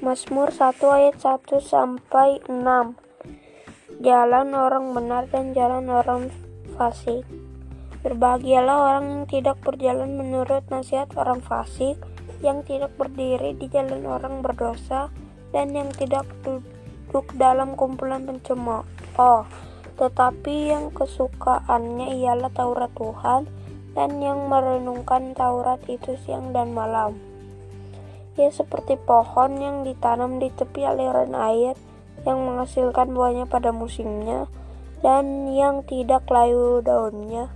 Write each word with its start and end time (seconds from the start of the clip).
Mazmur 0.00 0.48
1 0.48 0.80
ayat 0.80 1.20
1 1.20 1.60
sampai 1.60 2.40
6. 2.48 2.96
Jalan 4.00 4.48
orang 4.56 4.96
benar 4.96 5.28
dan 5.28 5.52
jalan 5.52 5.92
orang 5.92 6.32
fasik. 6.72 7.20
Berbahagialah 8.00 8.76
orang 8.80 9.04
yang 9.12 9.24
tidak 9.28 9.60
berjalan 9.60 10.16
menurut 10.16 10.64
nasihat 10.72 11.12
orang 11.20 11.44
fasik, 11.44 12.00
yang 12.40 12.64
tidak 12.64 12.96
berdiri 12.96 13.52
di 13.52 13.68
jalan 13.68 14.08
orang 14.08 14.40
berdosa, 14.40 15.12
dan 15.52 15.76
yang 15.76 15.92
tidak 15.92 16.24
duduk 16.48 17.28
dalam 17.36 17.76
kumpulan 17.76 18.24
pencemooh. 18.24 18.88
Oh, 19.20 19.44
tetapi 20.00 20.72
yang 20.72 20.96
kesukaannya 20.96 22.24
ialah 22.24 22.48
Taurat 22.56 22.88
Tuhan, 22.96 23.52
dan 23.92 24.16
yang 24.16 24.48
merenungkan 24.48 25.36
Taurat 25.36 25.84
itu 25.92 26.16
siang 26.24 26.56
dan 26.56 26.72
malam. 26.72 27.29
Ia 28.40 28.48
seperti 28.48 28.96
pohon 28.96 29.60
yang 29.60 29.84
ditanam 29.84 30.40
di 30.40 30.48
tepi 30.48 30.80
aliran 30.88 31.36
air 31.36 31.76
yang 32.24 32.40
menghasilkan 32.40 33.12
buahnya 33.12 33.44
pada 33.44 33.68
musimnya 33.68 34.48
dan 35.04 35.44
yang 35.52 35.84
tidak 35.84 36.24
layu 36.32 36.80
daunnya. 36.80 37.52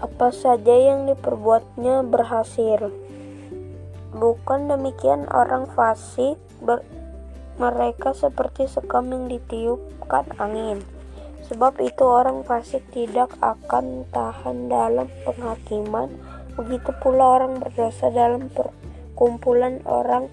Apa 0.00 0.32
saja 0.32 0.72
yang 0.72 1.04
diperbuatnya 1.04 2.00
berhasil. 2.00 2.88
Bukan 4.16 4.72
demikian 4.72 5.28
orang 5.28 5.68
fasik, 5.76 6.40
mereka 7.60 8.16
seperti 8.16 8.72
sekam 8.72 9.12
yang 9.12 9.28
ditiupkan 9.28 10.32
angin. 10.40 10.80
Sebab 11.52 11.76
itu 11.84 12.08
orang 12.08 12.40
fasik 12.48 12.80
tidak 12.96 13.36
akan 13.44 14.08
tahan 14.08 14.72
dalam 14.72 15.12
penghakiman, 15.28 16.08
begitu 16.56 16.88
pula 17.04 17.36
orang 17.36 17.60
berdosa 17.60 18.08
dalam 18.08 18.48
per 18.48 18.72
kumpulan 19.22 19.78
orang 19.86 20.26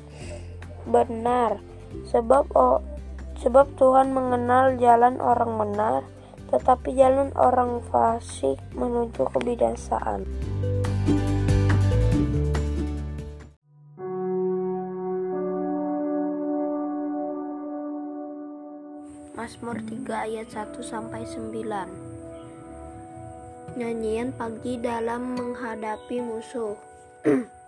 benar 0.89 1.61
sebab 2.09 2.50
oh, 2.58 2.81
sebab 3.38 3.69
Tuhan 3.77 4.17
mengenal 4.17 4.81
jalan 4.81 5.22
orang 5.22 5.61
benar 5.61 6.02
tetapi 6.50 6.97
jalan 6.97 7.30
orang 7.38 7.86
fasik 7.94 8.58
menuju 8.73 9.30
kebinasaan. 9.30 10.25
Mazmur 19.38 19.77
3 19.86 20.02
ayat 20.09 20.49
1 20.49 20.81
sampai 20.81 21.30
9. 21.30 23.77
Nyanyian 23.77 24.33
pagi 24.33 24.81
dalam 24.81 25.38
menghadapi 25.38 26.25
musuh. 26.25 26.73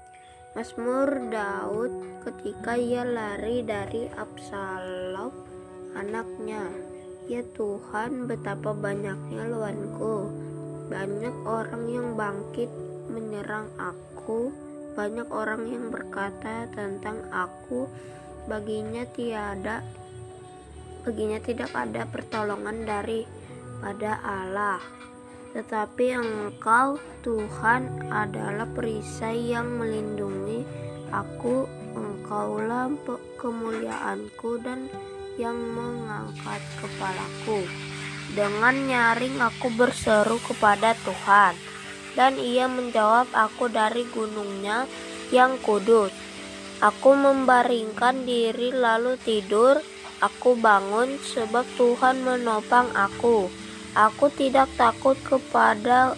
Mazmur 0.52 1.32
Daud 1.32 2.20
ketika 2.28 2.76
ia 2.76 3.08
lari 3.08 3.64
dari 3.64 4.12
Absalom 4.12 5.32
anaknya. 5.96 6.68
Ya 7.32 7.40
Tuhan, 7.56 8.28
betapa 8.28 8.76
banyaknya 8.76 9.48
lawanku. 9.48 10.28
Banyak 10.92 11.36
orang 11.48 11.84
yang 11.88 12.20
bangkit 12.20 12.68
menyerang 13.08 13.72
aku. 13.80 14.52
Banyak 14.92 15.32
orang 15.32 15.72
yang 15.72 15.88
berkata 15.88 16.68
tentang 16.76 17.32
aku, 17.32 17.88
baginya 18.52 19.08
tiada 19.08 19.80
baginya 21.02 21.42
tidak 21.42 21.72
ada 21.74 22.06
pertolongan 22.06 22.86
dari 22.86 23.26
pada 23.82 24.22
Allah. 24.22 25.01
Tetapi 25.52 26.06
Engkau, 26.16 26.96
Tuhan, 27.28 28.08
adalah 28.08 28.68
perisai 28.72 29.52
yang 29.52 29.68
melindungi 29.76 30.64
aku. 31.12 31.68
Engkaulah 31.92 32.88
kemuliaanku 33.36 34.64
dan 34.64 34.88
yang 35.36 35.60
mengangkat 35.60 36.64
kepalaku. 36.80 37.68
Dengan 38.32 38.88
nyaring 38.88 39.44
aku 39.44 39.68
berseru 39.76 40.40
kepada 40.40 40.96
Tuhan, 41.04 41.52
dan 42.16 42.40
ia 42.40 42.72
menjawab 42.72 43.28
aku 43.36 43.68
dari 43.68 44.08
gunungnya 44.08 44.88
yang 45.36 45.60
kudus. 45.60 46.16
Aku 46.80 47.12
membaringkan 47.12 48.24
diri 48.24 48.72
lalu 48.72 49.20
tidur, 49.20 49.84
aku 50.24 50.56
bangun 50.56 51.20
sebab 51.20 51.68
Tuhan 51.76 52.24
menopang 52.24 52.88
aku. 52.96 53.52
Aku 53.92 54.32
tidak 54.32 54.72
takut 54.80 55.20
kepada 55.20 56.16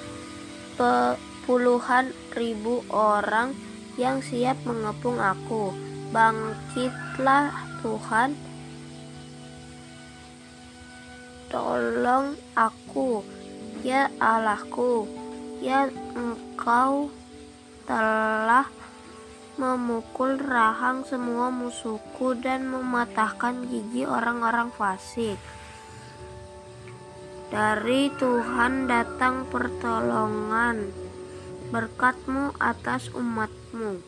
puluhan 1.49 2.13
ribu 2.37 2.85
orang 2.93 3.57
yang 3.97 4.21
siap 4.21 4.57
mengepung 4.65 5.17
aku. 5.17 5.73
Bangkitlah 6.13 7.49
Tuhan, 7.81 8.37
tolong 11.49 12.37
aku, 12.53 13.25
ya 13.81 14.13
Allahku, 14.21 15.09
ya 15.57 15.89
Engkau 16.13 17.09
telah 17.89 18.69
memukul 19.57 20.37
rahang 20.37 21.05
semua 21.05 21.49
musuhku 21.49 22.37
dan 22.37 22.69
mematahkan 22.69 23.65
gigi 23.69 24.05
orang-orang 24.05 24.69
fasik. 24.73 25.37
Dari 27.53 28.09
Tuhan 28.17 28.89
datang 28.89 29.45
pertolongan, 29.45 30.89
berkatmu 31.69 32.49
atas 32.57 33.13
umatmu. 33.13 34.01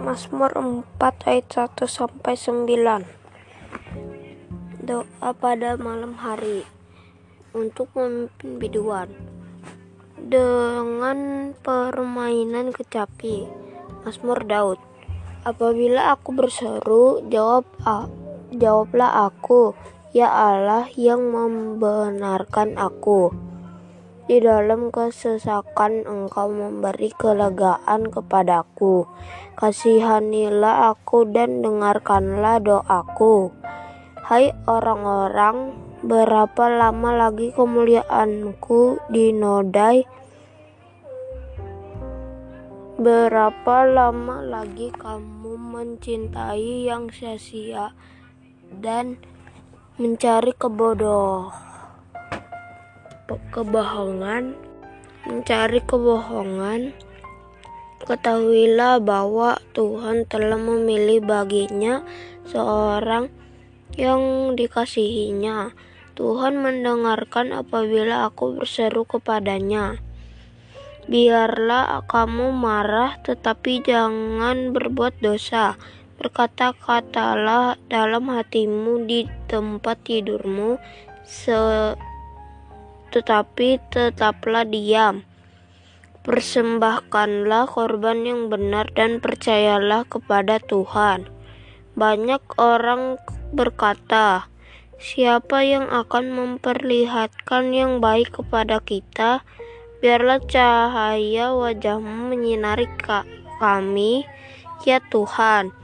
Mazmur 0.00 0.56
4 0.56 0.88
ayat 1.28 1.76
1 1.76 1.84
sampai 1.84 2.32
9. 2.32 3.04
Doa 4.80 5.36
pada 5.36 5.76
malam 5.76 6.16
hari 6.16 6.64
untuk 7.52 7.92
memimpin 7.92 8.56
biduan 8.56 9.12
dengan 10.16 11.52
permainan 11.60 12.72
kecapi 12.72 13.68
Mazmur 14.00 14.48
Daud. 14.48 14.80
Apabila 15.44 16.16
aku 16.16 16.36
berseru, 16.36 17.24
jawab 17.28 17.64
jawablah 18.52 19.28
aku, 19.28 19.72
ya 20.12 20.28
Allah 20.28 20.88
yang 20.96 21.32
membenarkan 21.32 22.76
aku. 22.76 23.32
Di 24.30 24.38
dalam 24.38 24.94
kesesakan 24.94 26.06
engkau 26.06 26.48
memberi 26.54 27.10
kelegaan 27.12 28.14
kepadaku. 28.14 29.08
Kasihanilah 29.58 30.94
aku 30.94 31.26
dan 31.26 31.60
dengarkanlah 31.60 32.62
doaku. 32.62 33.50
Hai 34.22 34.54
orang-orang, 34.70 35.74
berapa 36.06 36.64
lama 36.70 37.10
lagi 37.10 37.50
kemuliaanku 37.50 39.02
dinodai? 39.10 40.06
Berapa 43.00 43.88
lama 43.88 44.44
lagi 44.44 44.92
kamu 44.92 45.56
mencintai 45.56 46.84
yang 46.84 47.08
sia-sia 47.08 47.96
dan 48.76 49.16
mencari 49.96 50.52
kebodoh? 50.52 51.48
Kebohongan? 53.56 54.52
Mencari 55.24 55.80
kebohongan? 55.80 56.92
Ketahuilah 58.04 59.00
bahwa 59.00 59.56
Tuhan 59.72 60.28
telah 60.28 60.60
memilih 60.60 61.24
baginya 61.24 62.04
seorang 62.52 63.32
yang 63.96 64.52
dikasihinya. 64.52 65.72
Tuhan 66.20 66.60
mendengarkan 66.60 67.56
apabila 67.56 68.28
aku 68.28 68.60
berseru 68.60 69.08
kepadanya 69.08 69.96
Biarlah 71.10 72.06
kamu 72.06 72.54
marah, 72.54 73.18
tetapi 73.26 73.82
jangan 73.82 74.70
berbuat 74.70 75.18
dosa. 75.18 75.74
Berkata-katalah 76.22 77.82
dalam 77.90 78.30
hatimu 78.30 79.10
di 79.10 79.26
tempat 79.50 80.06
tidurmu, 80.06 80.78
se 81.26 81.58
tetapi 83.10 83.82
tetaplah 83.90 84.62
diam. 84.62 85.26
Persembahkanlah 86.22 87.66
korban 87.66 88.22
yang 88.22 88.46
benar 88.46 88.86
dan 88.94 89.18
percayalah 89.18 90.06
kepada 90.06 90.62
Tuhan. 90.62 91.26
Banyak 91.98 92.54
orang 92.54 93.18
berkata, 93.50 94.46
"Siapa 94.94 95.66
yang 95.66 95.90
akan 95.90 96.30
memperlihatkan 96.38 97.74
yang 97.74 97.98
baik 97.98 98.30
kepada 98.30 98.78
kita?" 98.78 99.42
Biarlah 100.00 100.40
cahaya 100.48 101.52
wajahmu 101.52 102.32
menyinari 102.32 102.88
kami, 103.60 104.24
ya 104.88 104.96
Tuhan. 105.12 105.76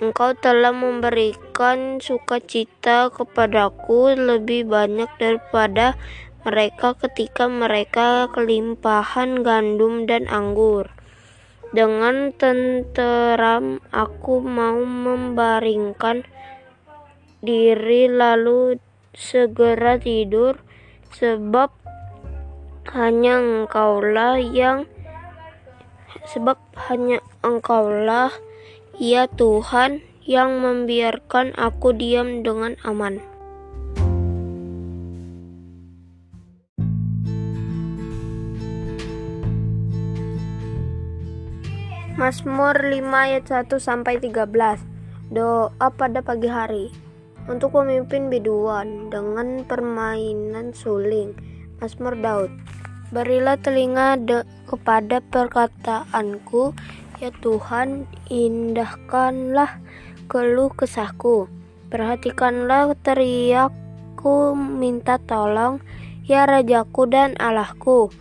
Engkau 0.00 0.32
telah 0.32 0.72
memberikan 0.72 2.00
sukacita 2.00 3.12
kepadaku 3.12 4.16
lebih 4.16 4.64
banyak 4.64 5.12
daripada 5.20 5.92
mereka 6.40 6.96
ketika 6.96 7.52
mereka 7.52 8.32
kelimpahan 8.32 9.44
gandum 9.44 10.08
dan 10.08 10.24
anggur. 10.32 10.88
Dengan 11.76 12.32
tenteram 12.32 13.84
aku 13.92 14.40
mau 14.40 14.80
membaringkan 14.80 16.24
diri 17.44 18.08
lalu 18.08 18.80
segera 19.12 20.00
tidur 20.00 20.56
sebab 21.12 21.79
hanya 22.88 23.36
engkaulah 23.36 24.40
yang 24.40 24.88
sebab 26.24 26.56
hanya 26.88 27.20
engkaulah 27.44 28.32
ya 28.96 29.28
Tuhan 29.28 30.00
yang 30.24 30.60
membiarkan 30.60 31.56
aku 31.56 31.92
diam 31.96 32.44
dengan 32.44 32.76
aman. 32.84 33.20
Mazmur 42.20 42.76
5 42.76 43.00
ayat 43.16 43.48
1 43.48 43.80
sampai 43.80 44.20
13. 44.20 44.84
Doa 45.32 45.88
pada 45.88 46.20
pagi 46.20 46.52
hari 46.52 46.92
untuk 47.48 47.72
pemimpin 47.72 48.28
biduan 48.28 49.08
dengan 49.08 49.64
permainan 49.64 50.76
suling. 50.76 51.49
Mazmur 51.80 52.14
Daud. 52.20 52.52
Berilah 53.10 53.58
telinga 53.58 54.14
kepada 54.70 55.18
perkataanku, 55.18 56.76
ya 57.18 57.34
Tuhan, 57.42 58.06
indahkanlah 58.30 59.82
keluh 60.30 60.70
kesahku. 60.70 61.50
Perhatikanlah 61.90 62.94
teriakku 63.02 64.54
minta 64.54 65.18
tolong, 65.18 65.82
ya 66.22 66.46
Rajaku 66.46 67.10
dan 67.10 67.34
Allahku. 67.42 68.14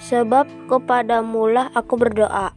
Sebab 0.00 0.48
kepadamulah 0.72 1.68
aku 1.76 2.00
berdoa. 2.00 2.56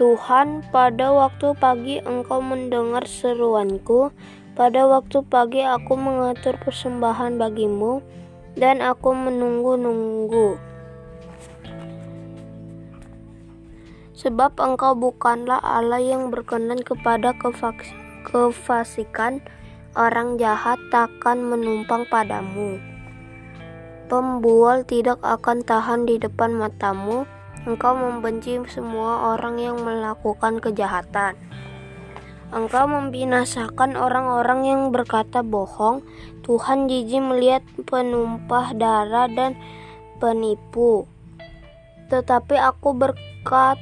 Tuhan, 0.00 0.64
pada 0.72 1.12
waktu 1.12 1.52
pagi 1.60 2.00
Engkau 2.00 2.40
mendengar 2.40 3.04
seruanku. 3.04 4.08
Pada 4.52 4.84
waktu 4.84 5.24
pagi 5.28 5.64
aku 5.64 5.96
mengatur 5.96 6.56
persembahan 6.60 7.36
bagimu, 7.40 8.04
dan 8.56 8.84
aku 8.84 9.14
menunggu-nunggu. 9.16 10.60
Sebab 14.12 14.54
Engkau 14.62 14.94
bukanlah 14.94 15.58
Allah 15.58 15.98
yang 15.98 16.30
berkenan 16.30 16.78
kepada 16.86 17.34
kefasikan, 18.28 19.42
orang 19.98 20.38
jahat 20.38 20.78
takkan 20.94 21.42
menumpang 21.42 22.06
padamu. 22.06 22.78
Pembual 24.06 24.84
tidak 24.84 25.18
akan 25.24 25.64
tahan 25.64 26.04
di 26.04 26.20
depan 26.20 26.52
matamu 26.52 27.24
Engkau 27.62 27.94
membenci 27.94 28.58
semua 28.66 29.38
orang 29.38 29.54
yang 29.54 29.78
melakukan 29.78 30.58
kejahatan. 30.58 31.38
Engkau 32.52 32.84
membinasakan 32.84 33.96
orang-orang 33.96 34.68
yang 34.68 34.80
berkata 34.92 35.40
bohong. 35.40 36.04
Tuhan 36.44 36.84
jijik 36.84 37.24
melihat 37.24 37.64
penumpah 37.88 38.76
darah 38.76 39.24
dan 39.32 39.56
penipu. 40.20 41.08
Tetapi 42.12 42.60
aku 42.60 42.92
berkat 42.92 43.80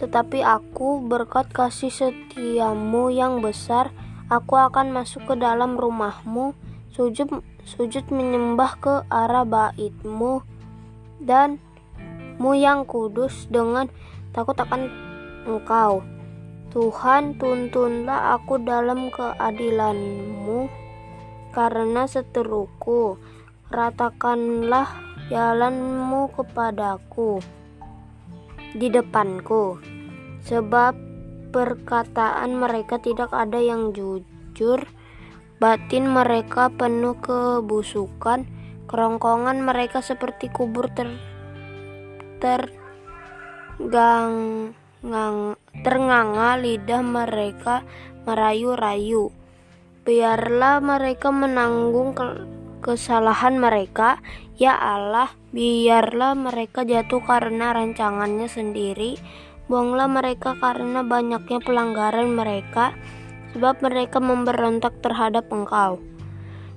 tetapi 0.00 0.40
aku 0.40 1.04
berkat 1.04 1.52
kasih 1.52 1.92
setiamu 1.92 3.12
yang 3.12 3.44
besar, 3.44 3.92
aku 4.32 4.56
akan 4.56 4.96
masuk 4.96 5.28
ke 5.28 5.34
dalam 5.36 5.76
rumahmu, 5.76 6.56
sujud 6.88 7.44
sujud 7.68 8.08
menyembah 8.08 8.80
ke 8.80 8.94
arah 9.12 9.44
baitmu 9.44 10.40
dan 11.20 11.60
mu 12.40 12.56
yang 12.56 12.88
kudus 12.88 13.44
dengan 13.52 13.92
takut 14.32 14.56
akan 14.56 14.88
engkau. 15.44 16.00
Tuhan 16.70 17.34
tuntunlah 17.34 18.38
aku 18.38 18.62
dalam 18.62 19.10
keadilanmu 19.10 20.70
karena 21.50 22.06
seteruku. 22.06 23.18
Ratakanlah 23.70 24.86
jalanmu 25.30 26.30
kepadaku 26.30 27.42
di 28.78 28.86
depanku. 28.86 29.82
Sebab 30.46 30.94
perkataan 31.50 32.54
mereka 32.54 33.02
tidak 33.02 33.34
ada 33.34 33.58
yang 33.58 33.90
jujur, 33.90 34.86
batin 35.58 36.06
mereka 36.06 36.70
penuh 36.70 37.18
kebusukan, 37.18 38.46
kerongkongan 38.86 39.66
mereka 39.66 40.02
seperti 40.06 40.46
kubur 40.54 40.86
ter 40.94 41.18
tergang 43.78 44.32
ternganga 45.80 46.60
lidah 46.60 47.00
mereka 47.00 47.84
merayu-rayu. 48.28 49.32
Biarlah 50.04 50.80
mereka 50.80 51.28
menanggung 51.28 52.16
kesalahan 52.80 53.60
mereka, 53.60 54.20
ya 54.56 54.76
Allah, 54.76 55.32
biarlah 55.52 56.32
mereka 56.36 56.84
jatuh 56.84 57.20
karena 57.24 57.76
rancangannya 57.76 58.48
sendiri. 58.48 59.20
Buanglah 59.70 60.10
mereka 60.10 60.58
karena 60.58 61.06
banyaknya 61.06 61.62
pelanggaran 61.62 62.34
mereka, 62.34 62.96
sebab 63.54 63.78
mereka 63.84 64.18
memberontak 64.18 64.98
terhadap 64.98 65.46
Engkau. 65.52 66.02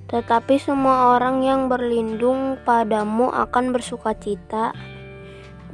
Tetapi 0.06 0.60
semua 0.60 1.16
orang 1.16 1.42
yang 1.42 1.66
berlindung 1.66 2.60
padamu 2.62 3.32
akan 3.34 3.74
bersuka 3.74 4.14
cita 4.14 4.76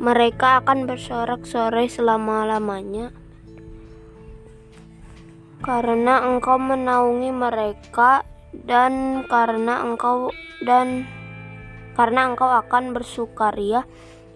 mereka 0.01 0.65
akan 0.65 0.89
bersorak-sorai 0.89 1.93
selama-lamanya. 1.93 3.13
Karena 5.61 6.25
engkau 6.25 6.57
menaungi 6.57 7.29
mereka 7.29 8.25
dan 8.65 9.29
karena 9.29 9.85
engkau 9.85 10.33
dan 10.65 11.05
karena 11.93 12.33
engkau 12.33 12.49
akan 12.49 12.97
bersukaria 12.97 13.85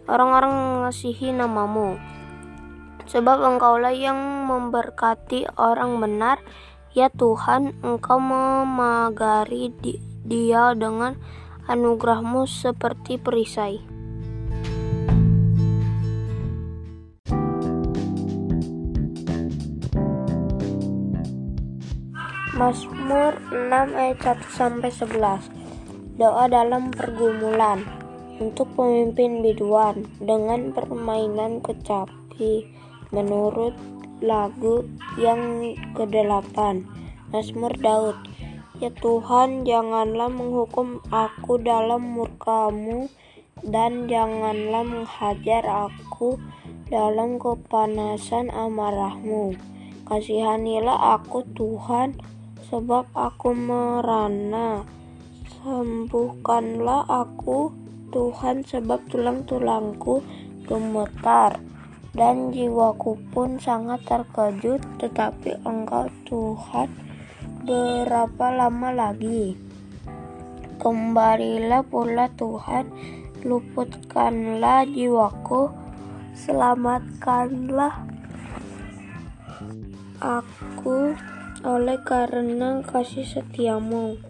orang-orang 0.05 0.53
mengasihi 0.53 1.33
namamu. 1.33 1.97
Sebab 3.09 3.41
engkaulah 3.57 3.97
yang 3.97 4.45
memberkati 4.45 5.49
orang 5.57 5.97
benar. 5.97 6.45
Ya 6.95 7.11
Tuhan 7.11 7.75
engkau 7.83 8.23
memagari 8.23 9.73
dia 10.29 10.79
dengan 10.79 11.19
anugerahmu 11.67 12.47
seperti 12.47 13.19
perisai 13.19 13.94
Mazmur 22.55 23.35
6 23.51 23.99
ayat 23.99 24.39
1 24.39 24.47
sampai 24.47 24.87
11. 24.87 25.51
Doa 26.15 26.47
dalam 26.47 26.95
pergumulan 26.95 27.83
untuk 28.39 28.71
pemimpin 28.79 29.43
biduan 29.43 30.07
dengan 30.23 30.71
permainan 30.71 31.59
kecapi 31.59 32.63
menurut 33.11 33.75
lagu 34.23 34.87
yang 35.19 35.75
kedelapan. 35.99 36.87
Mazmur 37.35 37.75
Daud. 37.75 38.23
Ya 38.79 38.95
Tuhan, 39.03 39.67
janganlah 39.67 40.31
menghukum 40.31 41.03
aku 41.11 41.59
dalam 41.59 42.07
murkamu 42.07 43.11
dan 43.67 44.07
janganlah 44.07 44.87
menghajar 44.87 45.91
aku 45.91 46.39
dalam 46.87 47.43
kepanasan 47.43 48.47
amarahmu. 48.55 49.59
Kasihanilah 50.07 51.19
aku 51.19 51.43
Tuhan, 51.59 52.34
sebab 52.69 53.09
aku 53.13 53.53
merana. 53.53 54.85
Sembuhkanlah 55.65 57.09
aku, 57.09 57.73
Tuhan, 58.13 58.65
sebab 58.65 59.01
tulang-tulangku 59.09 60.21
gemetar 60.65 61.61
dan 62.15 62.55
jiwaku 62.55 63.21
pun 63.33 63.57
sangat 63.61 64.05
terkejut. 64.07 64.81
Tetapi 65.01 65.65
Engkau, 65.65 66.09
Tuhan, 66.29 66.89
berapa 67.65 68.47
lama 68.53 68.93
lagi? 68.93 69.57
Kembalilah 70.81 71.81
pula, 71.85 72.29
Tuhan, 72.37 72.89
luputkanlah 73.41 74.85
jiwaku, 74.89 75.73
selamatkanlah 76.37 78.15
aku 80.25 81.13
oleh 81.65 81.97
karena 82.05 82.85
kasih 82.85 83.25
setiamu. 83.25 84.21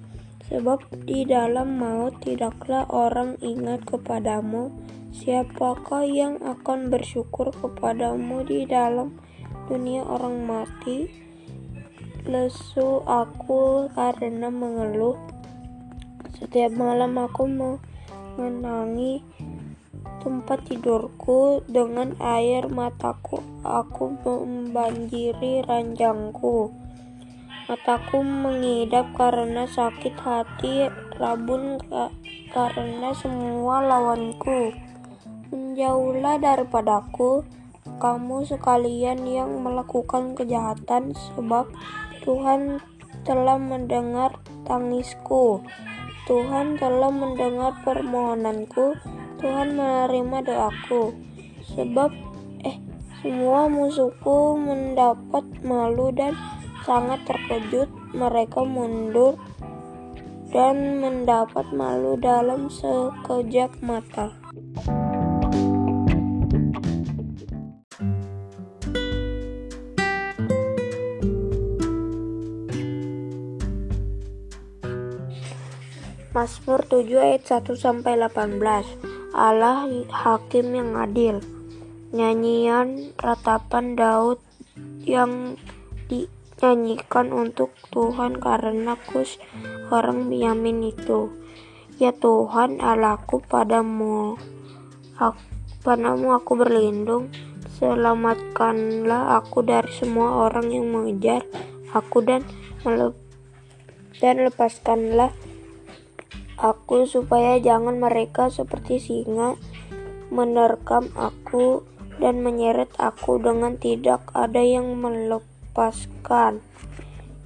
Sebab 0.46 0.86
di 1.02 1.26
dalam 1.26 1.82
maut 1.82 2.22
tidaklah 2.22 2.86
orang 2.86 3.34
ingat 3.42 3.82
kepadamu. 3.82 4.70
Siapakah 5.14 6.06
yang 6.06 6.38
akan 6.42 6.90
bersyukur 6.90 7.50
kepadamu 7.50 8.46
di 8.46 8.66
dalam 8.66 9.18
dunia 9.66 10.06
orang 10.06 10.46
mati? 10.46 11.10
Lesu 12.24 13.02
aku 13.04 13.90
karena 13.92 14.48
mengeluh. 14.48 15.18
Setiap 16.38 16.72
malam 16.76 17.16
aku 17.16 17.46
mengenangi 17.50 19.22
tempat 20.20 20.66
tidurku 20.66 21.64
dengan 21.68 22.16
air 22.20 22.68
mataku. 22.68 23.40
Aku 23.64 24.18
membanjiri 24.24 25.64
ranjangku. 25.64 26.83
Mataku 27.64 28.20
mengidap 28.20 29.16
karena 29.16 29.64
sakit 29.64 30.20
hati, 30.20 30.92
rabun 31.16 31.80
karena 32.52 33.08
semua 33.16 33.80
lawanku. 33.80 34.68
Menjauhlah 35.48 36.36
daripadaku, 36.44 37.40
kamu 38.04 38.44
sekalian 38.44 39.24
yang 39.24 39.64
melakukan 39.64 40.36
kejahatan, 40.36 41.16
sebab 41.16 41.64
Tuhan 42.20 42.84
telah 43.24 43.56
mendengar 43.56 44.36
tangisku. 44.68 45.64
Tuhan 46.28 46.76
telah 46.76 47.08
mendengar 47.08 47.80
permohonanku. 47.80 48.92
Tuhan 49.40 49.72
menerima 49.72 50.52
doaku. 50.52 51.16
Sebab 51.76 52.12
eh 52.60 52.76
semua 53.24 53.72
musuhku 53.72 54.60
mendapat 54.60 55.44
malu 55.64 56.12
dan 56.12 56.36
sangat 56.84 57.24
terkejut. 57.24 57.88
Mereka 58.14 58.62
mundur 58.62 59.40
dan 60.54 61.02
mendapat 61.02 61.66
malu 61.74 62.14
dalam 62.20 62.70
sekejap 62.70 63.74
mata. 63.82 64.30
Mazmur 76.34 76.82
7 76.90 77.14
ayat 77.14 77.42
1 77.46 77.78
sampai 77.78 78.18
18. 78.18 78.58
Allah 79.34 79.86
hakim 80.10 80.66
yang 80.74 80.98
adil. 80.98 81.38
Nyanyian 82.14 83.14
ratapan 83.18 83.94
Daud 83.94 84.38
yang 85.06 85.58
dinyanyikan 86.64 87.28
untuk 87.28 87.76
Tuhan 87.92 88.40
karena 88.40 88.96
kus 88.96 89.36
orang 89.92 90.32
Yamin 90.32 90.96
itu. 90.96 91.28
Ya 92.00 92.16
Tuhan 92.16 92.80
Allahku 92.80 93.44
padamu 93.44 94.40
padamu 95.84 96.32
aku 96.32 96.56
berlindung 96.56 97.28
selamatkanlah 97.76 99.36
aku 99.44 99.60
dari 99.60 99.92
semua 99.92 100.48
orang 100.48 100.72
yang 100.72 100.88
mengejar 100.88 101.44
aku 101.92 102.24
dan 102.24 102.40
dan 104.18 104.34
lepaskanlah 104.40 105.36
aku 106.56 107.04
supaya 107.04 107.60
jangan 107.60 108.00
mereka 108.00 108.48
seperti 108.48 108.98
singa 108.98 109.60
menerkam 110.32 111.12
aku 111.12 111.84
dan 112.18 112.40
menyeret 112.40 112.88
aku 112.96 113.36
dengan 113.36 113.76
tidak 113.76 114.26
ada 114.32 114.64
yang 114.64 114.96
melepaskan. 115.74 116.62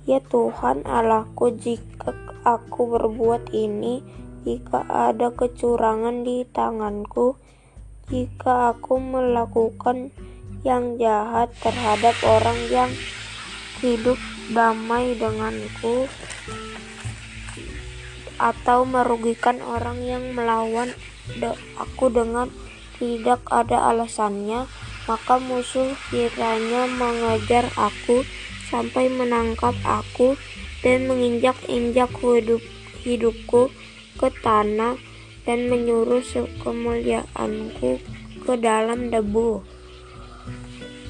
Ya 0.05 0.21
Tuhan 0.21 0.85
Allahku, 0.85 1.57
jika 1.57 2.13
aku 2.45 2.97
berbuat 2.97 3.57
ini, 3.57 4.05
jika 4.45 4.85
ada 4.85 5.33
kecurangan 5.33 6.25
di 6.29 6.45
tanganku, 6.49 7.41
jika 8.13 8.77
aku 8.77 9.01
melakukan 9.01 10.13
yang 10.65 11.01
jahat 11.01 11.53
terhadap 11.61 12.17
orang 12.25 12.57
yang 12.69 12.93
hidup 13.81 14.17
damai 14.53 15.17
denganku, 15.17 16.09
atau 18.39 18.85
merugikan 18.85 19.59
orang 19.65 20.05
yang 20.05 20.25
melawan 20.37 20.93
aku 21.77 22.13
dengan 22.13 22.49
tidak 22.97 23.45
ada 23.49 23.93
alasannya, 23.93 24.65
maka 25.09 25.41
musuh 25.41 25.97
kiranya 26.13 26.85
mengejar 26.85 27.65
aku 27.81 28.23
sampai 28.69 29.09
menangkap 29.09 29.73
aku 29.83 30.37
dan 30.85 31.09
menginjak-injak 31.09 32.13
hidup, 32.21 32.61
hidupku 33.03 33.73
ke 34.21 34.29
tanah 34.45 35.01
dan 35.49 35.73
menyuruh 35.73 36.21
kemuliaanku 36.61 37.99
ke 38.45 38.53
dalam 38.61 39.09
debu. 39.09 39.65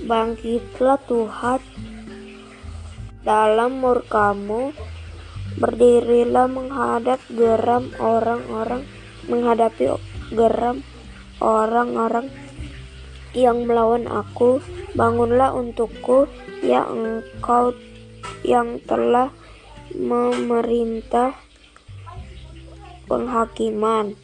Bangkitlah 0.06 1.02
Tuhan 1.10 1.60
dalam 3.26 3.82
murkamu 3.82 4.72
Berdirilah 5.58 6.46
menghadap 6.46 7.18
geram 7.34 7.90
orang-orang 7.98 8.86
menghadapi 9.26 9.90
geram 10.30 10.86
orang-orang 11.42 12.30
yang 13.32 13.64
melawan 13.68 14.08
aku. 14.08 14.60
Bangunlah 14.96 15.52
untukku, 15.52 16.28
ya 16.64 16.88
engkau 16.88 17.76
yang 18.44 18.80
telah 18.84 19.32
memerintah 19.94 21.36
penghakiman. 23.08 24.14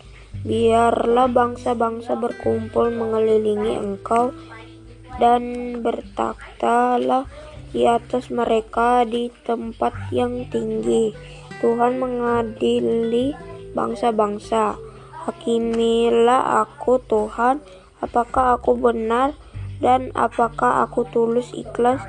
Biarlah 0.45 1.31
bangsa-bangsa 1.33 2.21
berkumpul 2.21 2.93
mengelilingi 2.93 3.81
engkau 3.81 4.37
dan 5.17 5.79
bertaktalah 5.81 7.25
di 7.73 7.89
atas 7.89 8.29
mereka 8.29 9.03
di 9.09 9.33
tempat 9.43 10.13
yang 10.13 10.47
tinggi. 10.53 11.17
Tuhan 11.65 11.97
mengadili 11.97 13.33
bangsa-bangsa. 13.73 14.77
Hakimilah 15.25 16.61
aku 16.69 17.01
Tuhan, 17.09 17.65
apakah 18.05 18.61
aku 18.61 18.77
benar 18.77 19.33
dan 19.81 20.13
apakah 20.13 20.85
aku 20.85 21.09
tulus 21.09 21.51
ikhlas. 21.57 22.05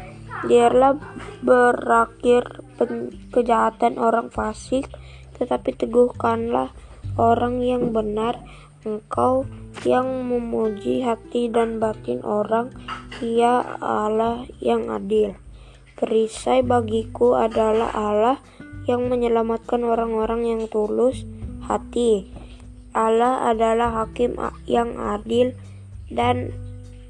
Biarlah 0.45 0.99
berakhir 1.41 2.61
kejahatan 3.31 3.97
orang 3.97 4.29
fasik, 4.29 4.91
tetapi 5.39 5.73
teguhkanlah 5.73 6.75
orang 7.15 7.63
yang 7.63 7.95
benar. 7.95 8.43
Engkau 8.85 9.49
yang 9.81 10.29
memuji 10.29 11.01
hati 11.01 11.49
dan 11.49 11.81
batin 11.81 12.21
orang, 12.21 12.69
ia 13.17 13.65
Allah 13.81 14.45
yang 14.61 14.93
adil. 14.93 15.33
Perisai 15.97 16.61
bagiku 16.61 17.33
adalah 17.33 17.89
Allah 17.97 18.37
yang 18.85 19.09
menyelamatkan 19.09 19.81
orang-orang 19.81 20.45
yang 20.45 20.61
tulus 20.69 21.25
hati. 21.65 22.29
Allah 22.93 23.49
adalah 23.49 24.05
hakim 24.05 24.37
yang 24.69 24.93
adil 25.01 25.57
dan 26.11 26.53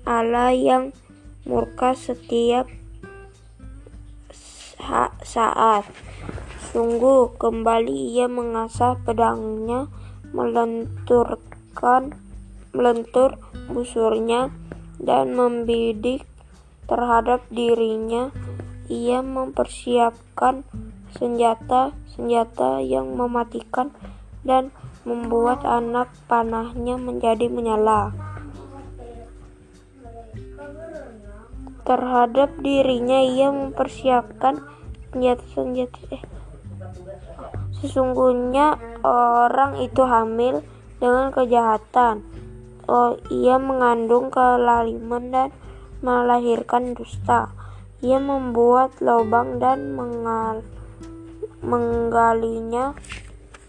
Allah 0.05 0.53
yang 0.53 0.95
murka 1.43 1.97
setiap 1.97 2.69
saat. 5.25 5.85
Sungguh 6.69 7.33
kembali 7.39 8.13
ia 8.13 8.27
mengasah 8.27 8.99
pedangnya, 9.01 9.87
melenturkan 10.35 12.13
melentur 12.75 13.39
busurnya 13.71 14.51
dan 14.99 15.31
membidik 15.31 16.27
terhadap 16.85 17.41
dirinya 17.47 18.29
ia 18.85 19.25
mempersiapkan 19.25 20.61
senjata-senjata 21.15 22.83
yang 22.85 23.17
mematikan 23.17 23.89
dan 24.45 24.69
membuat 25.07 25.65
anak 25.65 26.11
panahnya 26.29 26.99
menjadi 26.99 27.49
menyala. 27.49 28.24
Terhadap 31.85 32.49
dirinya 32.65 33.21
ia 33.21 33.53
mempersiapkan 33.53 34.57
senjata-senjata 35.13 36.01
eh, 36.11 36.23
Sesungguhnya 37.77 38.81
orang 39.05 39.77
itu 39.85 40.01
hamil 40.01 40.65
dengan 40.97 41.29
kejahatan. 41.29 42.25
Oh, 42.89 43.17
ia 43.29 43.61
mengandung 43.61 44.33
kelaliman 44.33 45.29
dan 45.29 45.49
melahirkan 46.01 46.97
dusta. 46.97 47.53
Ia 48.01 48.17
membuat 48.21 48.97
lubang 49.01 49.57
dan 49.61 49.93
mengal 49.93 50.65
menggalinya, 51.65 52.93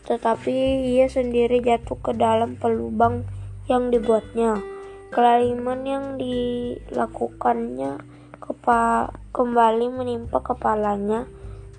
tetapi 0.04 0.52
ia 0.96 1.08
sendiri 1.08 1.64
jatuh 1.64 1.96
ke 1.96 2.12
dalam 2.12 2.60
pelubang 2.60 3.24
yang 3.68 3.88
dibuatnya. 3.88 4.75
Kelaliman 5.10 5.80
yang 5.86 6.06
dilakukannya 6.18 7.98
kepa 8.42 9.10
kembali 9.34 9.86
menimpa 9.90 10.38
kepalanya, 10.40 11.26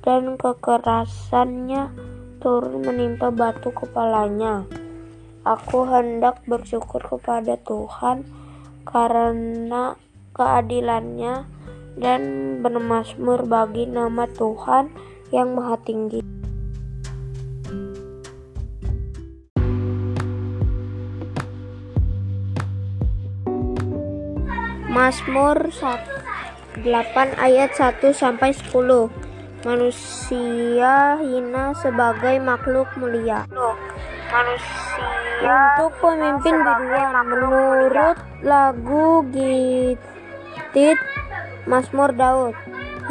dan 0.03 0.39
kekerasannya 0.39 1.91
turun 2.39 2.85
menimpa 2.85 3.27
batu 3.33 3.75
kepalanya. 3.75 4.63
Aku 5.47 5.87
hendak 5.87 6.43
bersyukur 6.43 6.99
kepada 7.03 7.55
Tuhan 7.63 8.27
karena 8.87 9.95
keadilannya 10.35 11.47
dan 11.97 12.21
bermasmur 12.61 13.47
bagi 13.47 13.89
nama 13.89 14.27
Tuhan 14.27 14.91
yang 15.31 15.55
Maha 15.55 15.75
Tinggi. 15.81 16.21
Mazmur 24.97 25.69
8 26.81 27.37
ayat 27.37 27.69
1 27.77 28.01
sampai 28.17 28.49
10. 28.49 29.13
Manusia 29.61 31.21
hina 31.21 31.77
sebagai 31.77 32.41
makhluk 32.41 32.89
mulia. 32.97 33.45
Manusia 34.33 35.77
untuk 35.77 35.93
pemimpin 36.01 36.65
biduan 36.65 37.13
menurut 37.29 38.17
lagu 38.41 39.21
Gitit 39.29 40.97
Mazmur 41.69 42.17
Daud. 42.17 42.57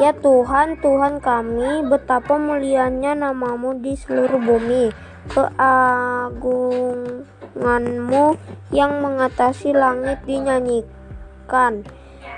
Ya 0.03 0.11
Tuhan, 0.11 0.83
Tuhan 0.83 1.23
kami, 1.23 1.87
betapa 1.87 2.35
mulianya 2.35 3.15
namamu 3.15 3.79
di 3.79 3.95
seluruh 3.95 4.43
bumi. 4.43 4.91
Keagunganmu 5.31 8.25
yang 8.75 9.07
mengatasi 9.07 9.71
langit 9.71 10.19
dinyanyikan 10.27 10.96
makan. 11.47 11.87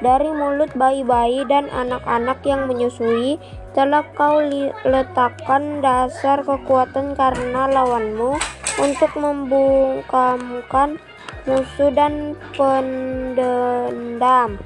Dari 0.04 0.30
mulut 0.30 0.70
bayi-bayi 0.76 1.48
dan 1.48 1.72
anak-anak 1.72 2.44
yang 2.44 2.68
menyusui, 2.68 3.40
telah 3.72 4.04
kau 4.14 4.44
letakkan 4.84 5.80
dasar 5.80 6.44
kekuatan 6.44 7.16
karena 7.16 7.66
lawanmu 7.72 8.36
untuk 8.78 9.10
membungkamkan 9.16 11.00
musuh 11.48 11.90
dan 11.90 12.36
pendendam. 12.54 14.60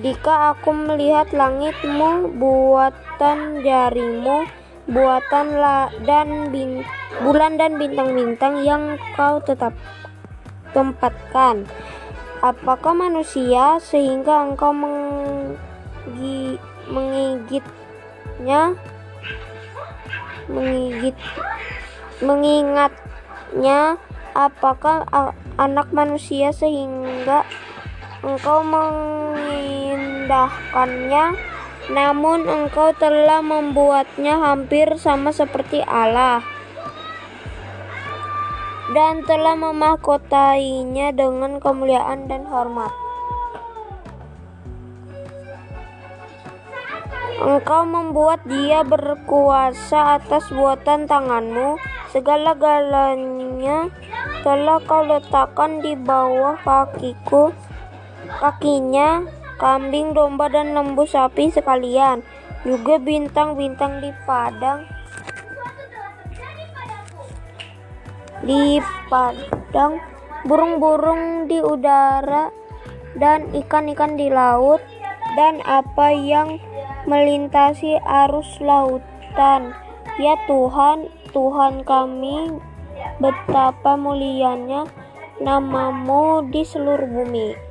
Jika 0.00 0.56
aku 0.56 0.72
melihat 0.72 1.28
langitmu, 1.36 2.32
buatan 2.40 3.60
jarimu, 3.60 4.48
buatan 4.88 5.46
la 5.58 5.92
dan 6.08 6.48
bin, 6.48 6.80
bulan 7.20 7.60
dan 7.60 7.76
bintang-bintang 7.76 8.64
yang 8.64 8.96
kau 9.16 9.36
tetap 9.44 9.76
tempatkan, 10.72 11.68
Apakah 12.44 12.92
manusia 12.92 13.80
sehingga 13.80 14.44
engkau 14.44 14.76
menggi, 14.76 16.60
mengigitnya? 16.88 18.76
Mengigit 20.44 21.16
mengingatnya? 22.20 23.96
Apakah 24.36 25.08
anak 25.56 25.88
manusia 25.96 26.52
sehingga 26.52 27.48
engkau 28.20 28.60
mengindahkannya? 28.60 31.32
Namun 31.88 32.44
engkau 32.44 32.92
telah 32.98 33.40
membuatnya 33.40 34.36
hampir 34.42 34.98
sama 35.00 35.32
seperti 35.32 35.80
Allah 35.86 36.42
dan 38.96 39.20
telah 39.28 39.52
memahkotainya 39.52 41.12
dengan 41.12 41.60
kemuliaan 41.60 42.24
dan 42.32 42.48
hormat. 42.48 42.88
Engkau 47.36 47.84
membuat 47.84 48.40
dia 48.48 48.80
berkuasa 48.80 50.16
atas 50.16 50.48
buatan 50.48 51.04
tanganmu, 51.04 51.76
segala-galanya 52.08 53.92
telah 54.40 54.80
kau 54.88 55.04
letakkan 55.04 55.84
di 55.84 55.92
bawah 55.92 56.56
kakiku, 56.64 57.52
kakinya, 58.40 59.28
kambing, 59.60 60.16
domba, 60.16 60.48
dan 60.48 60.72
lembu 60.72 61.04
sapi 61.04 61.52
sekalian, 61.52 62.24
juga 62.64 62.96
bintang-bintang 62.96 64.00
di 64.00 64.08
padang 64.24 64.95
di 68.44 68.82
padang, 69.08 70.00
burung-burung 70.44 71.48
di 71.48 71.62
udara, 71.62 72.52
dan 73.16 73.48
ikan-ikan 73.56 74.20
di 74.20 74.28
laut, 74.28 74.82
dan 75.36 75.64
apa 75.64 76.12
yang 76.12 76.60
melintasi 77.08 77.96
arus 78.04 78.60
lautan. 78.60 79.72
Ya 80.16 80.36
Tuhan, 80.48 81.12
Tuhan 81.32 81.84
kami, 81.84 82.56
betapa 83.20 83.96
mulianya 83.96 84.88
namamu 85.40 86.44
di 86.48 86.64
seluruh 86.64 87.08
bumi. 87.08 87.65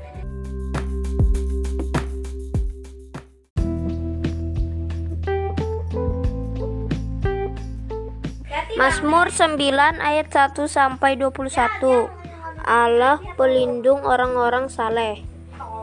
Mazmur 8.76 9.32
9 9.32 9.56
ayat 10.04 10.28
1 10.28 10.52
sampai 10.68 11.16
21. 11.16 12.12
Allah 12.60 13.24
pelindung 13.40 14.04
orang-orang 14.04 14.68
saleh. 14.68 15.24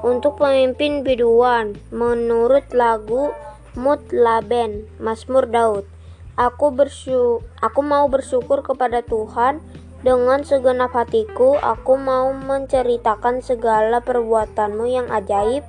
Untuk 0.04 0.36
pemimpin 0.36 1.00
biduan 1.00 1.80
menurut 1.88 2.68
lagu 2.76 3.32
Mutlaben 3.72 4.84
Mazmur 5.00 5.48
Daud. 5.48 5.88
Aku 6.36 6.68
bersyukur, 6.68 7.40
aku 7.64 7.80
mau 7.80 8.12
bersyukur 8.12 8.60
kepada 8.60 9.00
Tuhan 9.00 9.64
dengan 10.04 10.44
segenap 10.44 10.92
hatiku. 10.92 11.56
Aku 11.64 11.96
mau 11.96 12.28
menceritakan 12.36 13.40
segala 13.40 14.04
perbuatanmu 14.04 14.84
yang 14.84 15.08
ajaib. 15.08 15.64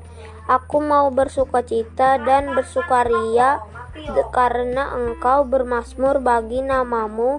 Aku 0.51 0.83
mau 0.83 1.07
bersukacita 1.07 2.19
dan 2.19 2.51
bersukaria 2.51 3.63
karena 4.33 4.97
engkau 4.97 5.45
bermasmur 5.45 6.17
bagi 6.17 6.65
namamu 6.65 7.37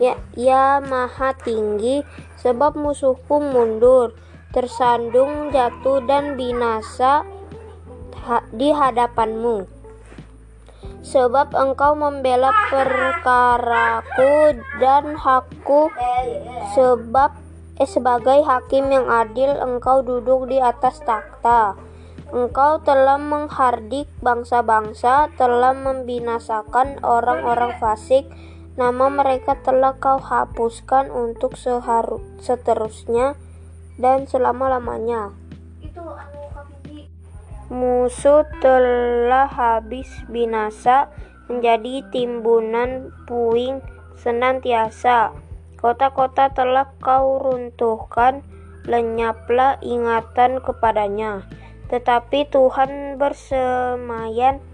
ya, 0.00 0.16
ya 0.34 0.80
maha 0.80 1.36
tinggi 1.36 2.02
sebab 2.40 2.74
musuhku 2.74 3.38
mundur 3.38 4.16
tersandung 4.52 5.54
jatuh 5.54 6.04
dan 6.04 6.36
binasa 6.36 7.24
di 8.52 8.70
hadapanmu. 8.70 9.64
Sebab 11.02 11.50
engkau 11.58 11.98
membela 11.98 12.54
perkaraku 12.70 14.54
dan 14.78 15.18
hakku 15.18 15.90
sebab 16.78 17.34
eh, 17.82 17.88
sebagai 17.90 18.46
hakim 18.46 18.86
yang 18.86 19.10
adil 19.10 19.50
engkau 19.58 20.06
duduk 20.06 20.46
di 20.46 20.62
atas 20.62 21.02
takhta 21.02 21.74
Engkau 22.32 22.80
telah 22.80 23.20
menghardik 23.20 24.08
bangsa-bangsa, 24.24 25.28
telah 25.36 25.76
membinasakan 25.76 27.04
orang-orang 27.04 27.76
fasik. 27.76 28.24
Nama 28.72 29.12
mereka 29.12 29.60
telah 29.60 29.92
kau 30.00 30.16
hapuskan 30.16 31.12
untuk 31.12 31.60
seharu, 31.60 32.24
seterusnya 32.40 33.36
dan 34.00 34.24
selama-lamanya. 34.24 35.36
Musuh 37.68 38.48
telah 38.64 39.44
habis 39.52 40.08
binasa, 40.32 41.12
menjadi 41.52 42.00
timbunan 42.08 43.12
puing 43.28 43.84
senantiasa. 44.16 45.36
Kota-kota 45.76 46.48
telah 46.48 46.88
kau 46.96 47.44
runtuhkan, 47.44 48.40
lenyaplah 48.88 49.76
ingatan 49.84 50.64
kepadanya 50.64 51.44
tetapi 51.92 52.48
Tuhan 52.48 53.20
bersemayam 53.20 54.64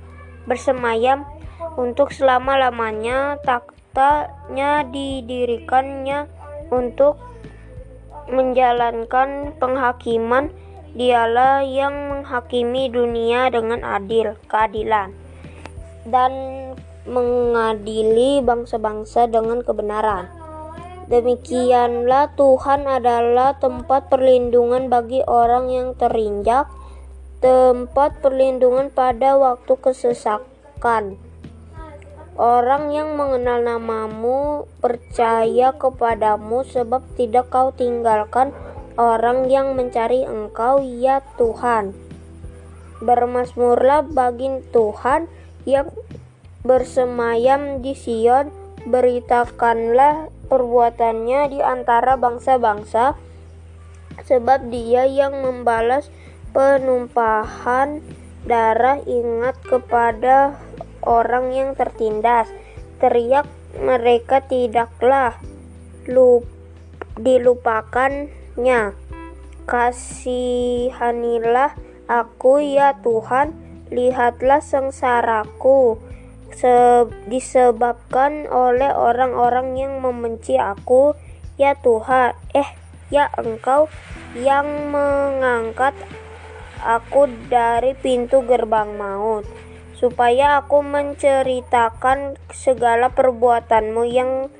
bersemayam 0.46 1.26
untuk 1.74 2.14
selama-lamanya 2.14 3.42
taktanya 3.42 4.86
didirikannya 4.86 6.30
untuk 6.70 7.18
menjalankan 8.30 9.52
penghakiman. 9.58 10.54
Dialah 10.88 11.62
yang 11.68 11.94
menghakimi 12.10 12.88
dunia 12.88 13.52
dengan 13.52 13.84
adil 13.84 14.34
keadilan 14.48 15.12
dan 16.08 16.32
mengadili 17.04 18.40
bangsa-bangsa 18.40 19.28
dengan 19.28 19.60
kebenaran. 19.62 20.32
Demikianlah 21.12 22.32
Tuhan 22.34 22.88
adalah 22.88 23.60
tempat 23.60 24.08
perlindungan 24.08 24.88
bagi 24.88 25.20
orang 25.28 25.68
yang 25.68 25.88
terinjak 25.94 26.66
tempat 27.38 28.18
perlindungan 28.18 28.90
pada 28.90 29.38
waktu 29.38 29.78
kesesakan. 29.78 31.18
Orang 32.38 32.94
yang 32.94 33.18
mengenal 33.18 33.66
namamu 33.66 34.70
percaya 34.78 35.74
kepadamu 35.74 36.62
sebab 36.62 37.02
tidak 37.18 37.50
kau 37.50 37.74
tinggalkan 37.74 38.54
orang 38.94 39.50
yang 39.50 39.74
mencari 39.74 40.22
engkau 40.22 40.78
ya 40.82 41.18
Tuhan. 41.34 41.94
Bermasmurlah 43.02 44.06
bagi 44.06 44.62
Tuhan 44.70 45.26
yang 45.66 45.90
bersemayam 46.62 47.82
di 47.82 47.94
Sion, 47.94 48.50
beritakanlah 48.86 50.30
perbuatannya 50.50 51.40
di 51.54 51.58
antara 51.62 52.18
bangsa-bangsa, 52.18 53.14
sebab 54.26 54.70
dia 54.70 55.06
yang 55.06 55.42
membalas 55.42 56.10
penumpahan 56.58 58.02
darah 58.42 58.98
ingat 59.06 59.62
kepada 59.62 60.58
orang 61.06 61.54
yang 61.54 61.78
tertindas. 61.78 62.50
Teriak 62.98 63.46
mereka 63.78 64.42
tidaklah 64.42 65.38
lup, 66.10 66.50
dilupakannya. 67.14 68.90
Kasihanilah 69.70 71.78
aku 72.10 72.58
ya 72.58 72.98
Tuhan, 73.06 73.54
lihatlah 73.94 74.58
sengsaraku. 74.58 76.02
Disebabkan 77.30 78.50
oleh 78.50 78.90
orang-orang 78.90 79.78
yang 79.78 80.02
membenci 80.02 80.58
aku. 80.58 81.14
Ya 81.54 81.78
Tuhan, 81.78 82.34
eh 82.50 82.74
ya 83.14 83.30
Engkau 83.38 83.86
yang 84.34 84.90
mengangkat 84.90 85.94
aku 86.82 87.30
dari 87.50 87.94
pintu 87.98 88.42
gerbang 88.46 88.94
maut, 88.98 89.44
supaya 89.98 90.62
aku 90.62 90.82
menceritakan 90.82 92.38
segala 92.54 93.10
perbuatanmu 93.10 94.02
yang 94.06 94.50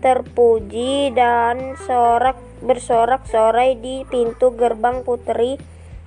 terpuji 0.00 1.12
dan 1.12 1.76
sorak 1.84 2.40
bersorak-sorai 2.60 3.76
di 3.80 4.04
pintu 4.04 4.52
gerbang 4.52 5.00
putri 5.00 5.56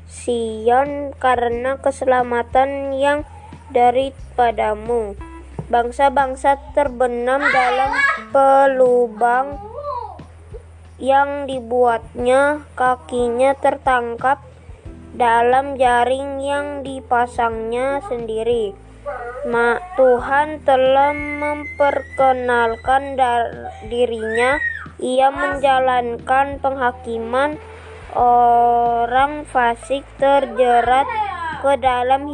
Sion 0.06 1.18
karena 1.18 1.82
keselamatan 1.82 2.94
yang 2.94 3.26
daripadamu. 3.74 5.18
Bangsa-bangsa 5.74 6.62
terbenam 6.78 7.42
dalam 7.42 7.98
pelubang 8.30 9.58
yang 11.02 11.50
dibuatnya, 11.50 12.62
kakinya 12.78 13.58
tertangkap 13.58 14.46
dalam 15.13 15.78
jaring 15.78 16.41
yang 16.41 16.82
dipasangnya 16.82 18.02
sendiri. 18.10 18.73
Ma, 19.45 19.78
Tuhan 19.99 20.63
telah 20.63 21.12
memperkenalkan 21.13 23.19
dirinya 23.91 24.58
ia 25.04 25.36
menjalankan 25.36 26.63
penghakiman 26.63 27.60
orang 28.15 29.43
fasik 29.43 30.08
terjerat 30.15 31.04
ke 31.60 31.73
dalam 31.82 32.30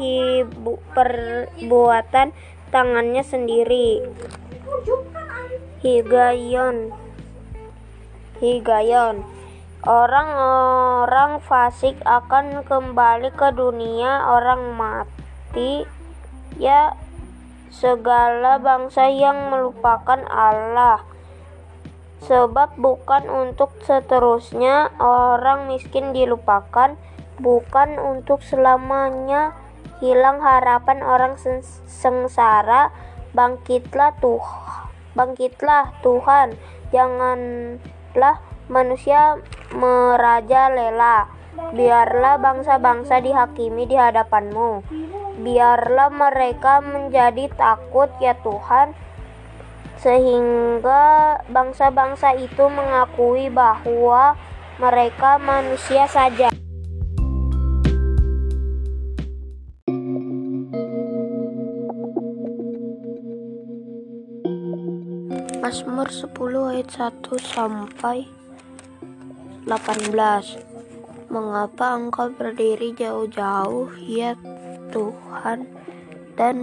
perbuatan 0.93 2.29
tangannya 2.69 3.23
sendiri. 3.25 4.05
Higayon 5.79 6.91
Higayon 8.37 9.25
Orang-orang 9.79 11.39
fasik 11.39 11.95
akan 12.03 12.67
kembali 12.67 13.31
ke 13.31 13.55
dunia. 13.55 14.27
Orang 14.27 14.75
mati 14.75 15.87
ya 16.59 16.99
segala 17.71 18.59
bangsa 18.59 19.07
yang 19.07 19.47
melupakan 19.47 20.19
Allah. 20.27 20.99
Sebab 22.27 22.75
bukan 22.75 23.31
untuk 23.31 23.71
seterusnya. 23.87 24.91
Orang 24.99 25.71
miskin 25.71 26.11
dilupakan, 26.11 26.99
bukan 27.39 27.95
untuk 27.95 28.43
selamanya. 28.43 29.55
Hilang 30.03 30.43
harapan 30.43 30.99
orang 31.07 31.39
sengsara. 31.87 32.91
Bangkitlah 33.29 34.17
tuh, 34.17 34.41
bangkitlah 35.13 35.93
Tuhan, 36.01 36.57
janganlah 36.89 38.41
manusia 38.69 39.41
merajalela. 39.73 41.27
Biarlah 41.75 42.39
bangsa-bangsa 42.39 43.19
dihakimi 43.19 43.83
di 43.89 43.99
hadapanmu. 43.99 44.85
Biarlah 45.43 46.07
mereka 46.13 46.79
menjadi 46.79 47.51
takut 47.51 48.07
ya 48.23 48.37
Tuhan 48.39 48.95
sehingga 49.99 51.35
bangsa-bangsa 51.51 52.31
itu 52.39 52.71
mengakui 52.71 53.51
bahwa 53.51 54.39
mereka 54.79 55.35
manusia 55.35 56.07
saja. 56.07 56.47
Mazmur 65.59 66.07
10 66.07 66.71
ayat 66.71 66.89
1 66.89 67.35
sampai 67.43 68.38
18 69.67 70.15
Mengapa 71.29 71.93
engkau 71.93 72.33
berdiri 72.33 72.95
jauh-jauh 72.95 73.91
ya 74.01 74.33
Tuhan 74.89 75.69
dan 76.33 76.55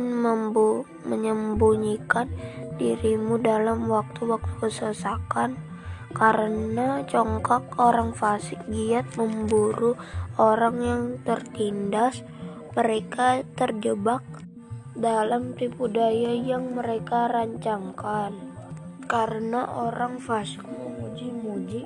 menyembunyikan 1.06 2.26
dirimu 2.74 3.38
dalam 3.38 3.86
waktu-waktu 3.86 4.58
kesesakan? 4.58 5.54
Karena 6.16 7.04
congkak 7.06 7.78
orang 7.78 8.10
fasik 8.10 8.58
giat 8.66 9.04
memburu 9.14 9.94
orang 10.40 10.76
yang 10.80 11.02
tertindas 11.22 12.24
mereka 12.72 13.44
terjebak 13.54 14.24
dalam 14.96 15.52
tipu 15.54 15.86
daya 15.86 16.32
yang 16.32 16.72
mereka 16.72 17.28
rancangkan. 17.28 18.32
Karena 19.06 19.68
orang 19.70 20.18
fasik 20.18 20.64
memuji-muji 20.64 21.84